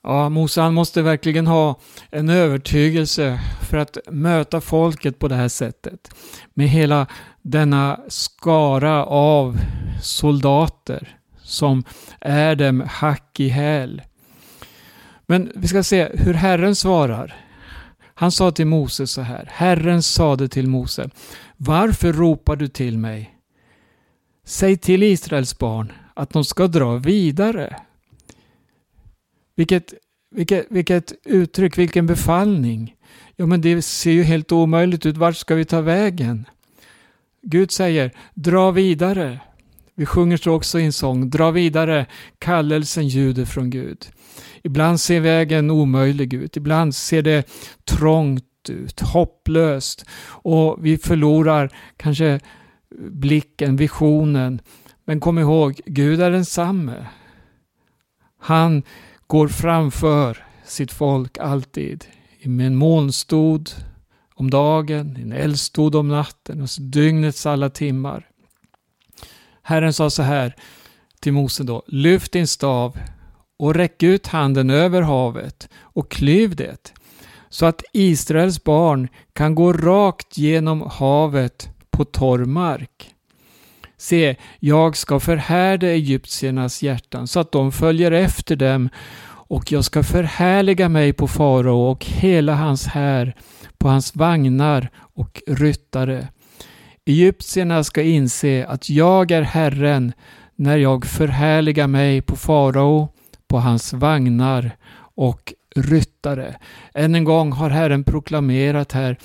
Ja, 0.03 0.29
Mose 0.29 0.61
han 0.61 0.73
måste 0.73 1.01
verkligen 1.01 1.47
ha 1.47 1.79
en 2.11 2.29
övertygelse 2.29 3.39
för 3.69 3.77
att 3.77 3.97
möta 4.11 4.61
folket 4.61 5.19
på 5.19 5.27
det 5.27 5.35
här 5.35 5.47
sättet. 5.47 6.15
Med 6.53 6.69
hela 6.69 7.07
denna 7.41 7.99
skara 8.07 9.05
av 9.05 9.57
soldater 10.01 11.17
som 11.41 11.83
är 12.19 12.55
dem 12.55 12.83
hack 12.87 13.39
i 13.39 13.47
häl. 13.49 14.01
Men 15.27 15.51
vi 15.55 15.67
ska 15.67 15.83
se 15.83 16.09
hur 16.13 16.33
Herren 16.33 16.75
svarar. 16.75 17.35
Han 18.15 18.31
sa 18.31 18.51
till 18.51 18.67
Mose 18.67 19.07
så 19.07 19.21
här. 19.21 19.49
Herren 19.51 20.03
sade 20.03 20.47
till 20.47 20.67
Mose. 20.67 21.09
Varför 21.57 22.13
ropar 22.13 22.55
du 22.55 22.67
till 22.67 22.97
mig? 22.97 23.37
Säg 24.45 24.77
till 24.77 25.03
Israels 25.03 25.59
barn 25.59 25.91
att 26.13 26.29
de 26.29 26.45
ska 26.45 26.67
dra 26.67 26.95
vidare. 26.95 27.75
Vilket, 29.55 29.93
vilket, 30.35 30.65
vilket 30.69 31.13
uttryck, 31.25 31.77
vilken 31.77 32.07
befallning. 32.07 32.95
Ja, 33.35 33.45
men 33.45 33.61
det 33.61 33.81
ser 33.81 34.11
ju 34.11 34.23
helt 34.23 34.51
omöjligt 34.51 35.05
ut. 35.05 35.17
Vart 35.17 35.37
ska 35.37 35.55
vi 35.55 35.65
ta 35.65 35.81
vägen? 35.81 36.45
Gud 37.41 37.71
säger, 37.71 38.11
dra 38.33 38.71
vidare. 38.71 39.39
Vi 39.95 40.05
sjunger 40.05 40.37
så 40.37 40.53
också 40.53 40.79
i 40.79 40.85
en 40.85 40.93
sång, 40.93 41.29
dra 41.29 41.51
vidare, 41.51 42.05
kallelsen 42.39 43.07
ljuder 43.07 43.45
från 43.45 43.69
Gud. 43.69 44.05
Ibland 44.63 44.99
ser 44.99 45.19
vägen 45.19 45.71
omöjlig 45.71 46.33
ut, 46.33 46.57
ibland 46.57 46.95
ser 46.95 47.21
det 47.21 47.47
trångt 47.83 48.69
ut, 48.69 48.99
hopplöst 48.99 50.05
och 50.25 50.77
vi 50.85 50.97
förlorar 50.97 51.69
kanske 51.97 52.39
blicken, 52.99 53.75
visionen. 53.75 54.61
Men 55.05 55.19
kom 55.19 55.39
ihåg, 55.39 55.81
Gud 55.85 56.21
är 56.21 56.31
densamme. 56.31 57.05
Han 58.39 58.83
går 59.27 59.47
framför 59.47 60.45
sitt 60.65 60.91
folk 60.91 61.37
alltid 61.37 62.05
med 62.43 62.67
en 62.67 62.75
molnstod 62.75 63.69
om 64.35 64.49
dagen, 64.49 65.17
en 65.21 65.31
eldstod 65.31 65.95
om 65.95 66.07
natten 66.07 66.61
och 66.61 66.69
dygnets 66.79 67.45
alla 67.45 67.69
timmar. 67.69 68.29
Herren 69.61 69.93
sa 69.93 70.09
så 70.09 70.23
här 70.23 70.55
till 71.19 71.33
Mose 71.33 71.63
då, 71.63 71.83
lyft 71.87 72.31
din 72.31 72.47
stav 72.47 72.99
och 73.57 73.75
räck 73.75 74.03
ut 74.03 74.27
handen 74.27 74.69
över 74.69 75.01
havet 75.01 75.69
och 75.75 76.11
klyv 76.11 76.55
det, 76.55 76.93
så 77.49 77.65
att 77.65 77.83
Israels 77.93 78.63
barn 78.63 79.07
kan 79.33 79.55
gå 79.55 79.73
rakt 79.73 80.37
genom 80.37 80.81
havet 80.81 81.69
på 81.91 82.05
torr 82.05 82.45
mark. 82.45 83.12
Se, 84.03 84.35
jag 84.59 84.97
ska 84.97 85.19
förhärda 85.19 85.87
egyptiernas 85.87 86.83
hjärtan 86.83 87.27
så 87.27 87.39
att 87.39 87.51
de 87.51 87.71
följer 87.71 88.11
efter 88.11 88.55
dem 88.55 88.89
och 89.25 89.71
jag 89.71 89.85
ska 89.85 90.03
förhärliga 90.03 90.89
mig 90.89 91.13
på 91.13 91.27
farao 91.27 91.91
och 91.91 92.05
hela 92.05 92.55
hans 92.55 92.87
här, 92.87 93.35
på 93.77 93.87
hans 93.87 94.15
vagnar 94.15 94.89
och 94.97 95.41
ryttare. 95.47 96.27
Egyptierna 97.05 97.83
ska 97.83 98.01
inse 98.01 98.65
att 98.65 98.89
jag 98.89 99.31
är 99.31 99.41
Herren 99.41 100.13
när 100.55 100.77
jag 100.77 101.05
förhärligar 101.05 101.87
mig 101.87 102.21
på 102.21 102.35
farao, 102.35 103.07
på 103.47 103.59
hans 103.59 103.93
vagnar 103.93 104.77
och 105.15 105.53
ryttare. 105.75 106.55
Än 106.93 107.15
en 107.15 107.23
gång 107.23 107.51
har 107.51 107.69
Herren 107.69 108.03
proklamerat 108.03 108.91
här 108.91 109.17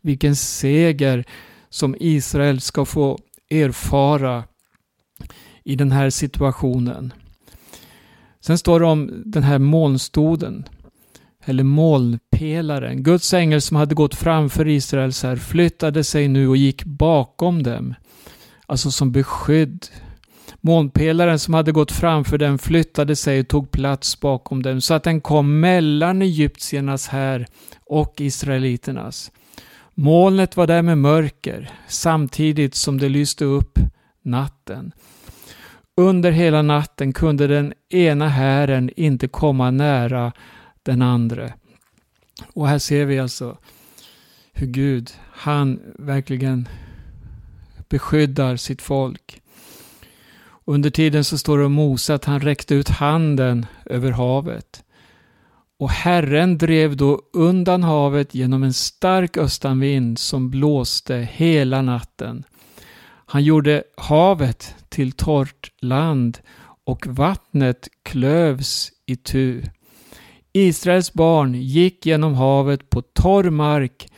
vilken 0.00 0.36
seger 0.36 1.24
som 1.70 1.96
Israel 2.00 2.60
ska 2.60 2.84
få 2.84 3.18
erfara 3.52 4.44
i 5.64 5.76
den 5.76 5.92
här 5.92 6.10
situationen. 6.10 7.12
Sen 8.40 8.58
står 8.58 8.80
det 8.80 8.86
om 8.86 9.22
den 9.26 9.42
här 9.42 9.58
molnstoden, 9.58 10.64
eller 11.44 11.64
molnpelaren. 11.64 13.02
Guds 13.02 13.34
ängel 13.34 13.60
som 13.60 13.76
hade 13.76 13.94
gått 13.94 14.14
framför 14.14 14.68
Israels 14.68 15.22
här 15.22 15.36
flyttade 15.36 16.04
sig 16.04 16.28
nu 16.28 16.48
och 16.48 16.56
gick 16.56 16.84
bakom 16.84 17.62
dem. 17.62 17.94
Alltså 18.66 18.90
som 18.90 19.12
beskydd. 19.12 19.86
Molnpelaren 20.60 21.38
som 21.38 21.54
hade 21.54 21.72
gått 21.72 21.92
framför 21.92 22.38
dem 22.38 22.58
flyttade 22.58 23.16
sig 23.16 23.40
och 23.40 23.48
tog 23.48 23.70
plats 23.70 24.20
bakom 24.20 24.62
dem 24.62 24.80
så 24.80 24.94
att 24.94 25.04
den 25.04 25.20
kom 25.20 25.60
mellan 25.60 26.22
egyptiernas 26.22 27.08
här 27.08 27.46
och 27.86 28.20
israeliternas. 28.20 29.30
Molnet 29.94 30.56
var 30.56 30.66
där 30.66 30.82
med 30.82 30.98
mörker 30.98 31.70
samtidigt 31.88 32.74
som 32.74 32.98
det 32.98 33.08
lyste 33.08 33.44
upp 33.44 33.78
natten. 34.22 34.92
Under 35.96 36.30
hela 36.30 36.62
natten 36.62 37.12
kunde 37.12 37.46
den 37.46 37.74
ena 37.88 38.28
hären 38.28 38.90
inte 38.96 39.28
komma 39.28 39.70
nära 39.70 40.32
den 40.82 41.02
andra. 41.02 41.52
Och 42.52 42.68
här 42.68 42.78
ser 42.78 43.04
vi 43.04 43.18
alltså 43.18 43.58
hur 44.52 44.66
Gud, 44.66 45.10
han 45.32 45.80
verkligen 45.98 46.68
beskyddar 47.88 48.56
sitt 48.56 48.82
folk. 48.82 49.42
Under 50.64 50.90
tiden 50.90 51.24
så 51.24 51.38
står 51.38 51.58
det 51.58 51.64
om 51.64 51.72
Mose 51.72 52.14
att 52.14 52.24
han 52.24 52.40
räckte 52.40 52.74
ut 52.74 52.88
handen 52.88 53.66
över 53.84 54.10
havet. 54.10 54.84
Och 55.82 55.90
Herren 55.90 56.58
drev 56.58 56.96
då 56.96 57.20
undan 57.32 57.82
havet 57.82 58.34
genom 58.34 58.62
en 58.62 58.72
stark 58.72 59.36
östanvind 59.36 60.18
som 60.18 60.50
blåste 60.50 61.28
hela 61.32 61.82
natten. 61.82 62.44
Han 63.26 63.44
gjorde 63.44 63.82
havet 63.96 64.74
till 64.88 65.12
torrt 65.12 65.72
land 65.80 66.38
och 66.84 67.06
vattnet 67.06 67.88
klövs 68.02 68.90
i 69.06 69.16
tu. 69.16 69.62
Israels 70.52 71.12
barn 71.12 71.54
gick 71.54 72.06
genom 72.06 72.34
havet 72.34 72.90
på 72.90 73.02
torr 73.02 73.50
mark 73.50 74.08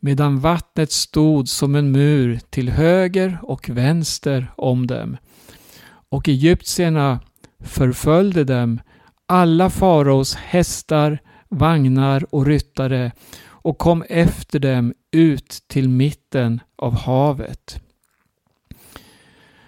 medan 0.00 0.40
vattnet 0.40 0.92
stod 0.92 1.48
som 1.48 1.74
en 1.74 1.92
mur 1.92 2.40
till 2.50 2.68
höger 2.68 3.38
och 3.42 3.68
vänster 3.68 4.52
om 4.56 4.86
dem. 4.86 5.16
Och 6.08 6.28
egyptierna 6.28 7.20
förföljde 7.64 8.44
dem, 8.44 8.80
alla 9.26 9.70
faraos 9.70 10.34
hästar, 10.34 11.18
vagnar 11.48 12.34
och 12.34 12.46
ryttare 12.46 13.12
och 13.44 13.78
kom 13.78 14.04
efter 14.08 14.58
dem 14.58 14.94
ut 15.10 15.58
till 15.66 15.88
mitten 15.88 16.60
av 16.76 16.94
havet. 16.94 17.80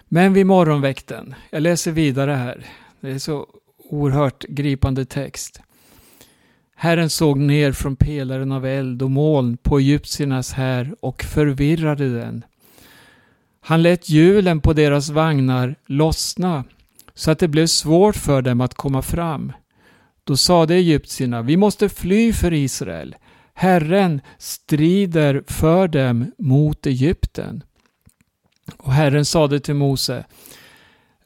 Men 0.08 0.32
vid 0.32 0.46
morgonväkten, 0.46 1.34
jag 1.50 1.62
läser 1.62 1.92
vidare 1.92 2.32
här, 2.32 2.66
det 3.00 3.10
är 3.10 3.18
så 3.18 3.46
oerhört 3.90 4.44
gripande 4.48 5.04
text. 5.04 5.60
Herren 6.76 7.10
såg 7.10 7.38
ner 7.38 7.72
från 7.72 7.96
pelaren 7.96 8.52
av 8.52 8.66
eld 8.66 9.02
och 9.02 9.10
moln 9.10 9.56
på 9.56 9.78
egyptiernas 9.78 10.52
här 10.52 10.94
och 11.00 11.22
förvirrade 11.22 12.18
den. 12.18 12.44
Han 13.60 13.82
lät 13.82 14.08
hjulen 14.08 14.60
på 14.60 14.72
deras 14.72 15.10
vagnar 15.10 15.76
lossna 15.86 16.64
så 17.14 17.30
att 17.30 17.38
det 17.38 17.48
blev 17.48 17.66
svårt 17.66 18.16
för 18.16 18.42
dem 18.42 18.60
att 18.60 18.74
komma 18.74 19.02
fram. 19.02 19.52
Då 20.24 20.36
sade 20.36 20.74
egyptierna, 20.74 21.42
vi 21.42 21.56
måste 21.56 21.88
fly 21.88 22.32
för 22.32 22.52
Israel. 22.52 23.16
Herren 23.54 24.20
strider 24.38 25.44
för 25.46 25.88
dem 25.88 26.32
mot 26.38 26.86
Egypten. 26.86 27.62
Och 28.76 28.92
Herren 28.92 29.24
sade 29.24 29.60
till 29.60 29.74
Mose, 29.74 30.24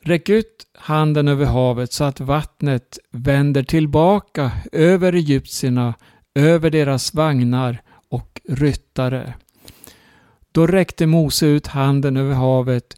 räck 0.03 0.29
ut 0.29 0.67
handen 0.75 1.29
över 1.29 1.47
havet 1.47 1.93
så 1.93 2.05
att 2.05 2.21
vattnet 2.21 2.99
vänder 3.11 3.63
tillbaka 3.63 4.53
över 4.73 5.13
egyptierna, 5.13 5.95
över 6.35 6.71
deras 6.71 7.15
vagnar 7.15 7.83
och 8.09 8.41
ryttare. 8.49 9.35
Då 10.53 10.67
räckte 10.67 11.07
Mose 11.07 11.47
ut 11.47 11.67
handen 11.67 12.17
över 12.17 12.35
havet 12.35 12.97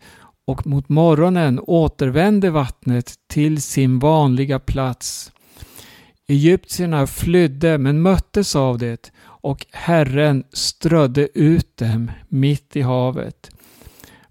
och 0.51 0.67
mot 0.67 0.89
morgonen 0.89 1.61
återvände 1.63 2.51
vattnet 2.51 3.15
till 3.29 3.63
sin 3.63 3.99
vanliga 3.99 4.59
plats. 4.59 5.33
Egyptierna 6.29 7.07
flydde 7.07 7.79
men 7.79 8.03
möttes 8.03 8.57
av 8.57 8.79
det 8.79 9.13
och 9.23 9.67
Herren 9.73 10.45
strödde 10.53 11.29
ut 11.39 11.77
dem 11.77 12.11
mitt 12.29 12.77
i 12.77 12.81
havet. 12.81 13.51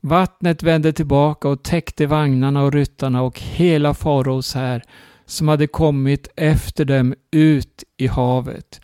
Vattnet 0.01 0.63
vände 0.63 0.93
tillbaka 0.93 1.49
och 1.49 1.63
täckte 1.63 2.05
vagnarna 2.05 2.63
och 2.63 2.73
ryttarna 2.73 3.21
och 3.21 3.39
hela 3.39 3.93
faraos 3.93 4.55
här 4.55 4.83
som 5.25 5.47
hade 5.47 5.67
kommit 5.67 6.27
efter 6.35 6.85
dem 6.85 7.15
ut 7.31 7.83
i 7.97 8.07
havet. 8.07 8.81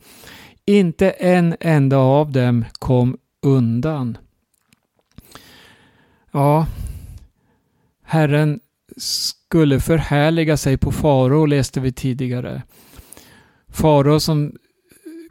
Inte 0.66 1.10
en 1.10 1.56
enda 1.60 1.98
av 1.98 2.32
dem 2.32 2.66
kom 2.80 3.18
undan. 3.42 4.18
Ja, 6.32 6.66
Herren 8.06 8.60
skulle 8.98 9.80
förhärliga 9.80 10.58
sig 10.58 10.78
på 10.78 10.92
farao 10.92 11.46
läste 11.46 11.80
vi 11.80 11.92
tidigare. 11.92 12.62
Farao 13.70 14.20
som 14.20 14.56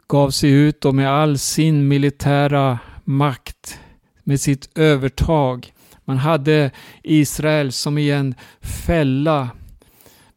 gav 0.07 0.29
sig 0.29 0.51
ut 0.51 0.85
och 0.85 0.95
med 0.95 1.09
all 1.09 1.37
sin 1.37 1.87
militära 1.87 2.79
makt, 3.03 3.79
med 4.23 4.41
sitt 4.41 4.77
övertag, 4.77 5.73
man 6.05 6.17
hade 6.17 6.71
Israel 7.03 7.71
som 7.71 7.97
i 7.97 8.11
en 8.11 8.35
fälla, 8.61 9.49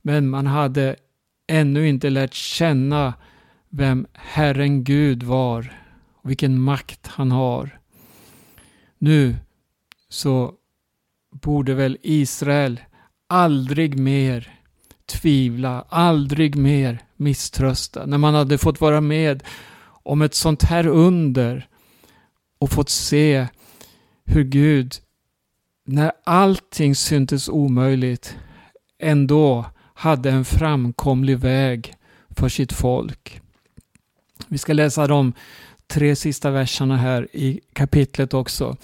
men 0.03 0.29
man 0.29 0.47
hade 0.47 0.97
ännu 1.47 1.89
inte 1.89 2.11
lärt 2.11 2.35
känna 2.35 3.15
vem 3.71 4.07
Herren 4.13 4.85
Gud 4.85 5.23
var 5.23 5.73
och 6.13 6.31
vilken 6.31 6.61
makt 6.61 7.07
han 7.07 7.31
har. 7.31 7.79
Nu 8.99 9.37
så 10.09 10.55
borde 11.31 11.75
väl 11.75 11.99
Israel 12.03 12.81
aldrig 13.29 13.99
mer 13.99 14.59
tvivla, 15.07 15.85
aldrig 15.89 16.57
mer 16.57 17.03
misströsta. 17.17 18.07
När 18.07 18.19
man 18.19 18.35
hade 18.35 18.59
fått 18.59 18.81
vara 18.81 19.01
med 19.01 19.43
om 20.03 20.23
ett 20.23 20.35
sånt 20.35 20.63
här 20.63 20.87
under 20.87 21.69
och 22.59 22.71
fått 22.71 22.89
se 22.89 23.47
hur 24.25 24.45
Gud 24.45 24.95
när 25.85 26.13
allting 26.25 26.95
syntes 26.95 27.49
omöjligt 27.49 28.37
ändå 28.99 29.65
hade 29.95 30.31
en 30.31 30.45
framkomlig 30.45 31.39
väg 31.39 31.95
för 32.31 32.49
sitt 32.49 32.73
folk. 32.73 33.41
Vi 34.49 34.59
ska 34.59 34.73
läsa 34.73 35.07
de 35.07 35.33
tre 35.87 36.17
sista 36.17 36.51
verserna 36.51 36.97
här 36.97 37.29
i 37.33 37.61
kapitlet 37.73 38.35
också. 38.35 38.77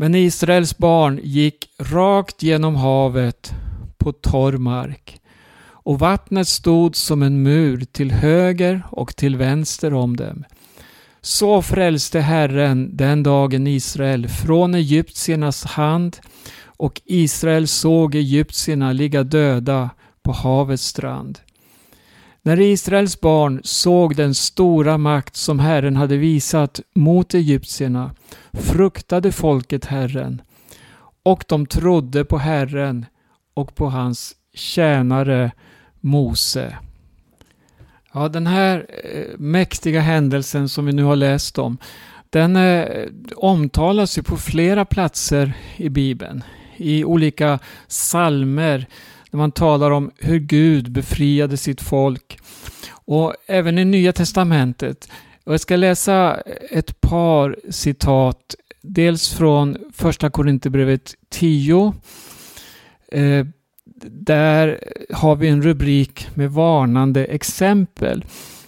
Men 0.00 0.14
Israels 0.14 0.78
barn 0.78 1.20
gick 1.22 1.68
rakt 1.78 2.42
genom 2.42 2.76
havet 2.76 3.52
på 3.98 4.12
torr 4.12 4.56
mark 4.56 5.20
och 5.62 5.98
vattnet 5.98 6.48
stod 6.48 6.96
som 6.96 7.22
en 7.22 7.42
mur 7.42 7.84
till 7.92 8.12
höger 8.12 8.82
och 8.90 9.16
till 9.16 9.36
vänster 9.36 9.94
om 9.94 10.16
dem. 10.16 10.44
Så 11.20 11.62
frälste 11.62 12.20
Herren 12.20 12.96
den 12.96 13.22
dagen 13.22 13.66
Israel 13.66 14.28
från 14.28 14.74
egyptiernas 14.74 15.64
hand 15.64 16.16
och 16.64 17.00
Israel 17.04 17.68
såg 17.68 18.14
egyptierna 18.14 18.92
ligga 18.92 19.22
döda 19.22 19.90
på 20.22 20.32
havets 20.32 20.84
strand. 20.84 21.38
När 22.42 22.60
Israels 22.60 23.20
barn 23.20 23.60
såg 23.64 24.16
den 24.16 24.34
stora 24.34 24.98
makt 24.98 25.36
som 25.36 25.58
Herren 25.58 25.96
hade 25.96 26.16
visat 26.16 26.80
mot 26.94 27.34
egyptierna 27.34 28.14
fruktade 28.52 29.32
folket 29.32 29.84
Herren 29.84 30.42
och 31.22 31.44
de 31.48 31.66
trodde 31.66 32.24
på 32.24 32.38
Herren 32.38 33.06
och 33.54 33.74
på 33.74 33.90
hans 33.90 34.34
tjänare 34.54 35.52
Mose. 36.00 36.76
Ja, 38.12 38.28
den 38.28 38.46
här 38.46 38.86
eh, 39.04 39.38
mäktiga 39.38 40.00
händelsen 40.00 40.68
som 40.68 40.86
vi 40.86 40.92
nu 40.92 41.02
har 41.02 41.16
läst 41.16 41.58
om, 41.58 41.78
den 42.30 42.56
eh, 42.56 43.06
omtalas 43.36 44.18
ju 44.18 44.22
på 44.22 44.36
flera 44.36 44.84
platser 44.84 45.52
i 45.76 45.88
Bibeln. 45.88 46.44
I 46.76 47.04
olika 47.04 47.58
salmer 47.86 48.86
där 49.30 49.38
man 49.38 49.52
talar 49.52 49.90
om 49.90 50.10
hur 50.18 50.38
Gud 50.38 50.92
befriade 50.92 51.56
sitt 51.56 51.80
folk. 51.80 52.38
Och 52.92 53.34
även 53.46 53.78
i 53.78 53.84
Nya 53.84 54.12
Testamentet. 54.12 55.08
Och 55.44 55.52
jag 55.52 55.60
ska 55.60 55.76
läsa 55.76 56.40
ett 56.70 57.00
par 57.00 57.56
citat. 57.70 58.54
Dels 58.82 59.28
från 59.34 59.76
Första 59.92 60.30
Korinthierbrevet 60.30 61.14
10. 61.28 61.94
Eh, 63.12 63.46
där 64.04 64.80
har 65.12 65.36
vi 65.36 65.48
en 65.48 65.62
rubrik 65.62 66.28
med 66.34 66.50
varnande 66.50 67.24
exempel. 67.24 68.24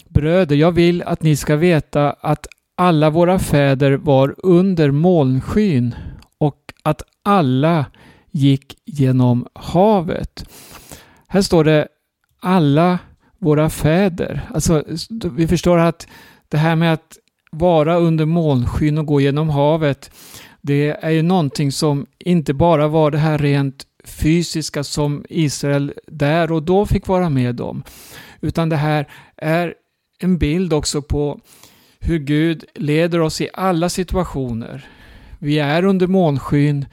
Bröder, 0.08 0.56
jag 0.56 0.72
vill 0.72 1.02
att 1.02 1.22
ni 1.22 1.36
ska 1.36 1.56
veta 1.56 2.12
att 2.20 2.46
alla 2.74 3.10
våra 3.10 3.38
fäder 3.38 3.92
var 3.92 4.34
under 4.38 4.90
molnskyn 4.90 5.94
och 6.38 6.72
att 6.82 7.02
alla 7.22 7.86
gick 8.32 8.78
genom 8.84 9.46
havet. 9.54 10.44
Här 11.28 11.42
står 11.42 11.64
det 11.64 11.88
alla 12.40 12.98
våra 13.38 13.70
fäder. 13.70 14.50
Alltså, 14.54 14.84
vi 15.32 15.48
förstår 15.48 15.78
att 15.78 16.08
det 16.48 16.56
här 16.56 16.76
med 16.76 16.92
att 16.92 17.18
vara 17.50 17.96
under 17.96 18.24
molnskyn 18.24 18.98
och 18.98 19.06
gå 19.06 19.20
genom 19.20 19.50
havet, 19.50 20.10
det 20.60 20.90
är 20.90 21.10
ju 21.10 21.22
någonting 21.22 21.72
som 21.72 22.06
inte 22.18 22.54
bara 22.54 22.88
var 22.88 23.10
det 23.10 23.18
här 23.18 23.38
rent 23.38 23.86
fysiska 24.04 24.84
som 24.84 25.24
Israel 25.28 25.92
där 26.06 26.52
och 26.52 26.62
då 26.62 26.86
fick 26.86 27.06
vara 27.06 27.30
med 27.30 27.60
om. 27.60 27.82
Utan 28.40 28.68
det 28.68 28.76
här 28.76 29.08
är 29.36 29.74
en 30.18 30.38
bild 30.38 30.72
också 30.72 31.02
på 31.02 31.40
hur 32.00 32.18
Gud 32.18 32.64
leder 32.74 33.20
oss 33.20 33.40
i 33.40 33.48
alla 33.52 33.88
situationer. 33.88 34.86
Vi 35.38 35.58
är 35.58 35.84
under 35.84 36.06
molnskyn, 36.06 36.86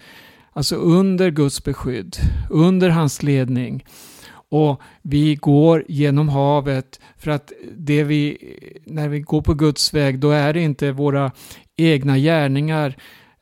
alltså 0.60 0.76
under 0.76 1.32
Guds 1.32 1.64
beskydd, 1.64 2.18
under 2.50 2.90
hans 2.90 3.24
ledning. 3.24 3.86
Och 4.32 4.82
vi 5.02 5.36
går 5.36 5.86
genom 5.88 6.30
havet 6.30 7.00
för 7.18 7.32
att 7.32 7.52
det 7.78 8.04
vi, 8.04 8.38
när 8.86 9.08
vi 9.08 9.20
går 9.20 9.42
på 9.42 9.54
Guds 9.54 9.94
väg, 9.94 10.20
då 10.20 10.32
är 10.32 10.54
det 10.54 10.62
inte 10.62 10.92
våra 10.92 11.32
egna 11.78 12.18
gärningar 12.18 12.96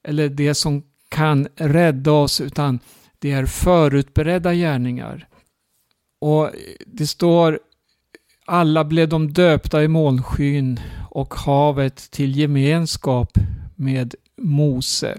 eller 0.04 0.30
det 0.30 0.54
som 0.54 0.84
kan 1.10 1.48
rädda 1.56 2.12
oss, 2.12 2.42
utan 2.42 2.80
det 3.20 3.32
är 3.32 3.46
förutberedda 3.46 4.54
gärningar. 4.54 5.28
Och 6.22 6.52
det 6.86 7.08
står 7.08 7.60
alla 8.46 8.84
blev 8.84 9.10
de 9.10 9.34
döpta 9.34 9.84
i 9.84 9.88
molnskyn 9.88 10.80
och 11.10 11.34
havet 11.34 12.12
till 12.12 12.38
gemenskap 12.38 13.32
med 13.76 14.16
Mose. 14.42 15.18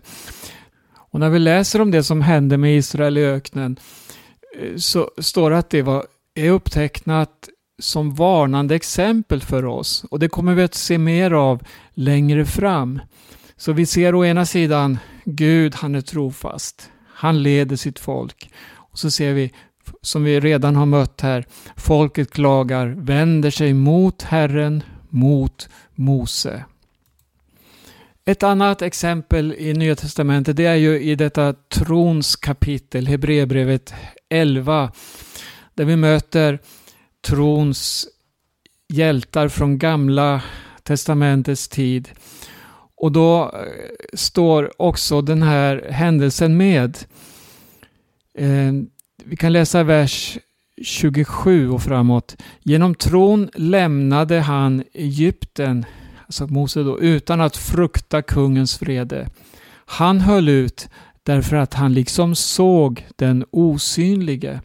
Och 1.18 1.20
när 1.20 1.30
vi 1.30 1.38
läser 1.38 1.80
om 1.80 1.90
det 1.90 2.02
som 2.02 2.20
hände 2.22 2.58
med 2.58 2.76
Israel 2.76 3.18
i 3.18 3.24
öknen 3.24 3.76
eh, 4.58 4.76
så 4.76 5.10
står 5.18 5.50
det 5.50 5.58
att 5.58 5.70
det 5.70 5.82
var, 5.82 6.06
är 6.34 6.50
upptecknat 6.50 7.48
som 7.78 8.14
varnande 8.14 8.74
exempel 8.74 9.42
för 9.42 9.64
oss. 9.64 10.04
Och 10.10 10.18
det 10.18 10.28
kommer 10.28 10.54
vi 10.54 10.62
att 10.62 10.74
se 10.74 10.98
mer 10.98 11.30
av 11.30 11.62
längre 11.94 12.44
fram. 12.44 13.00
Så 13.56 13.72
vi 13.72 13.86
ser 13.86 14.14
å 14.14 14.24
ena 14.24 14.46
sidan 14.46 14.98
Gud, 15.24 15.74
han 15.74 15.94
är 15.94 16.00
trofast. 16.00 16.90
Han 17.14 17.42
leder 17.42 17.76
sitt 17.76 17.98
folk. 17.98 18.50
Och 18.74 18.98
så 18.98 19.10
ser 19.10 19.32
vi, 19.32 19.52
som 20.02 20.24
vi 20.24 20.40
redan 20.40 20.76
har 20.76 20.86
mött 20.86 21.20
här, 21.20 21.46
folket 21.76 22.30
klagar, 22.30 22.86
vänder 22.86 23.50
sig 23.50 23.74
mot 23.74 24.22
Herren, 24.22 24.82
mot 25.08 25.68
Mose. 25.94 26.64
Ett 28.28 28.42
annat 28.42 28.82
exempel 28.82 29.54
i 29.58 29.74
Nya 29.74 29.96
Testamentet 29.96 30.56
det 30.56 30.66
är 30.66 30.74
ju 30.74 31.00
i 31.00 31.14
detta 31.14 31.52
trons 31.52 32.36
kapitel, 32.36 33.06
Hebreerbrevet 33.06 33.94
11, 34.28 34.92
där 35.74 35.84
vi 35.84 35.96
möter 35.96 36.58
trons 37.26 38.08
hjältar 38.88 39.48
från 39.48 39.78
gamla 39.78 40.42
testamentets 40.82 41.68
tid. 41.68 42.08
Och 42.96 43.12
då 43.12 43.42
eh, 43.42 43.48
står 44.14 44.82
också 44.82 45.20
den 45.20 45.42
här 45.42 45.88
händelsen 45.90 46.56
med. 46.56 46.98
Eh, 48.34 48.72
vi 49.24 49.36
kan 49.36 49.52
läsa 49.52 49.82
vers 49.82 50.38
27 50.82 51.70
och 51.70 51.82
framåt. 51.82 52.36
Genom 52.62 52.94
tron 52.94 53.50
lämnade 53.54 54.40
han 54.40 54.84
Egypten, 54.92 55.84
alltså 56.28 56.46
Mose 56.46 56.82
då, 56.82 57.00
utan 57.00 57.40
att 57.40 57.56
frukta 57.56 58.22
kungens 58.22 58.82
vrede. 58.82 59.30
Han 59.86 60.20
höll 60.20 60.48
ut 60.48 60.88
därför 61.22 61.56
att 61.56 61.74
han 61.74 61.94
liksom 61.94 62.34
såg 62.34 63.06
den 63.16 63.44
osynlige. 63.50 64.60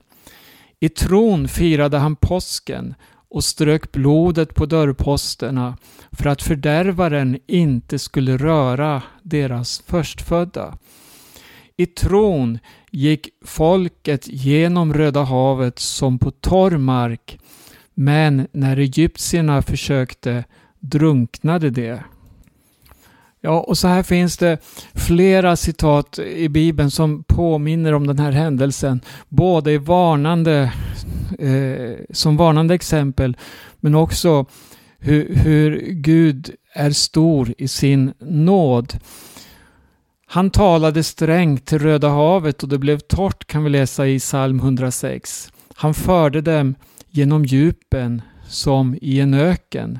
I 0.80 0.89
tron 0.89 1.47
firade 1.47 1.97
han 1.97 2.15
påsken 2.15 2.95
och 3.30 3.43
strök 3.43 3.91
blodet 3.91 4.56
på 4.56 4.65
dörrposterna 4.65 5.78
för 6.12 6.30
att 6.30 6.41
fördärvaren 6.41 7.39
inte 7.47 7.99
skulle 7.99 8.38
röra 8.38 9.02
deras 9.21 9.84
förstfödda. 9.88 10.78
I 11.78 11.86
tron 11.86 12.60
gick 12.91 13.30
folket 13.45 14.28
genom 14.28 14.93
Röda 14.93 15.23
havet 15.23 15.80
som 15.80 16.19
på 16.19 16.32
torr 16.32 16.78
mark, 16.78 17.39
men 17.93 18.47
när 18.52 18.78
egyptierna 18.78 19.62
försökte 19.62 20.43
drunknade 20.84 21.69
det. 21.69 22.04
Ja, 23.41 23.60
och 23.60 23.78
så 23.78 23.88
här 23.88 24.04
finns 24.04 24.38
det 24.38 24.58
flera 24.93 25.56
citat 25.56 26.19
i 26.19 26.50
Bibeln 26.50 26.91
som 26.91 27.24
påminner 27.24 27.93
om 27.93 28.08
den 28.08 28.19
här 28.19 28.32
händelsen. 28.32 29.02
Både 29.30 29.72
i 29.72 29.78
varnande, 29.78 30.74
eh, 31.39 32.06
som 32.10 32.38
varnande 32.38 32.76
exempel, 32.76 33.38
men 33.80 33.96
också 33.96 34.46
hur, 35.00 35.36
hur 35.36 35.80
Gud 35.91 36.52
är 36.74 36.91
stor 36.91 37.54
i 37.58 37.67
sin 37.67 38.13
nåd. 38.19 38.93
Han 40.26 40.50
talade 40.50 41.04
strängt 41.04 41.65
till 41.65 41.80
Röda 41.80 42.10
havet 42.10 42.63
och 42.63 42.69
det 42.69 42.78
blev 42.78 43.00
torrt 43.00 43.48
kan 43.48 43.63
vi 43.63 43.69
läsa 43.69 44.08
i 44.08 44.19
psalm 44.19 44.60
106. 44.60 45.52
Han 45.76 45.93
förde 45.93 46.41
dem 46.41 46.76
genom 47.10 47.46
djupen 47.46 48.22
som 48.48 48.98
i 49.02 49.19
en 49.19 49.34
öken. 49.34 50.00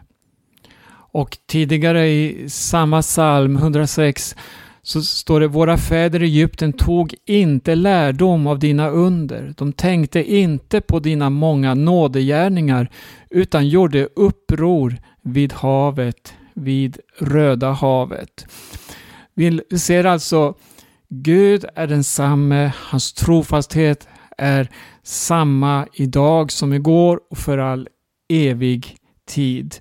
Och 1.14 1.38
tidigare 1.48 2.08
i 2.08 2.50
samma 2.50 3.02
psalm 3.02 3.56
106 3.56 4.36
så 4.82 5.04
står 5.04 5.40
det 5.40 5.48
Våra 5.48 5.78
fäder 5.78 6.24
i 6.24 6.26
Egypten 6.26 6.74
tog 6.74 7.16
inte 7.26 7.76
lärdom 7.76 8.48
av 8.48 8.60
dina 8.60 8.90
under. 8.90 9.54
De 9.58 9.74
tänkte 9.74 10.24
inte 10.24 10.82
på 10.82 11.00
dina 11.00 11.30
många 11.30 11.74
nådegärningar 11.74 12.90
utan 13.30 13.68
gjorde 13.68 14.10
uppror 14.16 14.98
vid 15.22 15.54
havet, 15.54 16.34
vid 16.54 16.98
Röda 17.18 17.72
havet. 17.72 18.46
Vi 19.34 19.62
ser 19.80 20.04
alltså 20.04 20.56
Gud 21.10 21.66
är 21.76 21.88
densamme, 21.88 22.72
hans 22.78 23.14
trofasthet 23.14 24.08
är 24.38 24.70
samma 25.04 25.88
idag 25.94 26.52
som 26.52 26.74
igår 26.74 27.20
och 27.30 27.38
för 27.38 27.58
all 27.58 27.88
evig 28.30 28.98
tid. 29.28 29.76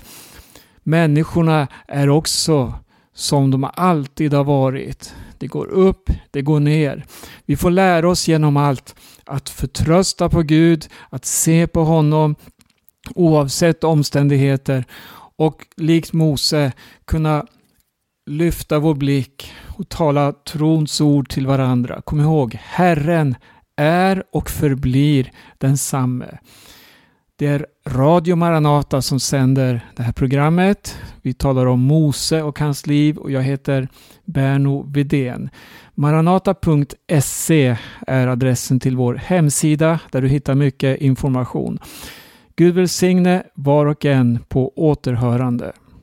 Människorna 0.83 1.69
är 1.89 2.09
också 2.09 2.75
som 3.15 3.51
de 3.51 3.71
alltid 3.75 4.35
har 4.35 4.45
varit. 4.45 5.15
Det 5.39 5.47
går 5.47 5.67
upp, 5.67 6.11
det 6.31 6.43
går 6.43 6.61
ner. 6.61 7.05
Vi 7.47 7.57
får 7.57 7.71
lära 7.71 8.09
oss 8.09 8.29
genom 8.29 8.57
allt 8.57 8.95
att 9.25 9.49
förtrösta 9.49 10.29
på 10.29 10.43
Gud, 10.43 10.89
att 11.11 11.25
se 11.25 11.67
på 11.67 11.85
honom 11.85 12.35
oavsett 13.15 13.85
omständigheter 13.85 14.85
och 15.37 15.67
likt 15.77 16.13
Mose 16.13 16.73
kunna 17.05 17.47
lyfta 18.27 18.79
vår 18.79 18.95
blick 18.95 19.53
och 19.79 19.89
tala 19.89 20.33
trons 20.33 21.01
ord 21.01 21.29
till 21.29 21.47
varandra. 21.47 22.03
Kom 22.05 22.21
ihåg, 22.21 22.59
Herren 22.63 23.37
är 23.77 24.25
och 24.33 24.51
förblir 24.51 25.33
densamme. 25.59 26.39
Det 27.43 27.49
är 27.49 27.67
Radio 27.87 28.37
Maranata 28.37 29.03
som 29.03 29.21
sänder 29.21 29.87
det 29.97 30.03
här 30.03 30.13
programmet. 30.13 30.99
Vi 31.23 31.35
talar 31.35 31.67
om 31.67 31.81
Mose 31.81 32.43
och 32.43 32.59
hans 32.59 32.87
liv 32.87 33.17
och 33.17 33.31
jag 33.31 33.43
heter 33.43 33.89
Berno 34.25 34.91
Vidén. 34.93 35.51
Maranata.se 35.95 37.77
är 38.07 38.27
adressen 38.27 38.81
till 38.81 38.97
vår 38.97 39.15
hemsida 39.15 40.01
där 40.11 40.23
du 40.23 40.29
hittar 40.29 40.55
mycket 40.55 41.01
information. 41.01 41.79
Gud 42.57 42.75
välsigne 42.75 43.43
var 43.55 43.87
och 43.87 44.05
en 44.05 44.39
på 44.49 44.73
återhörande. 44.77 45.73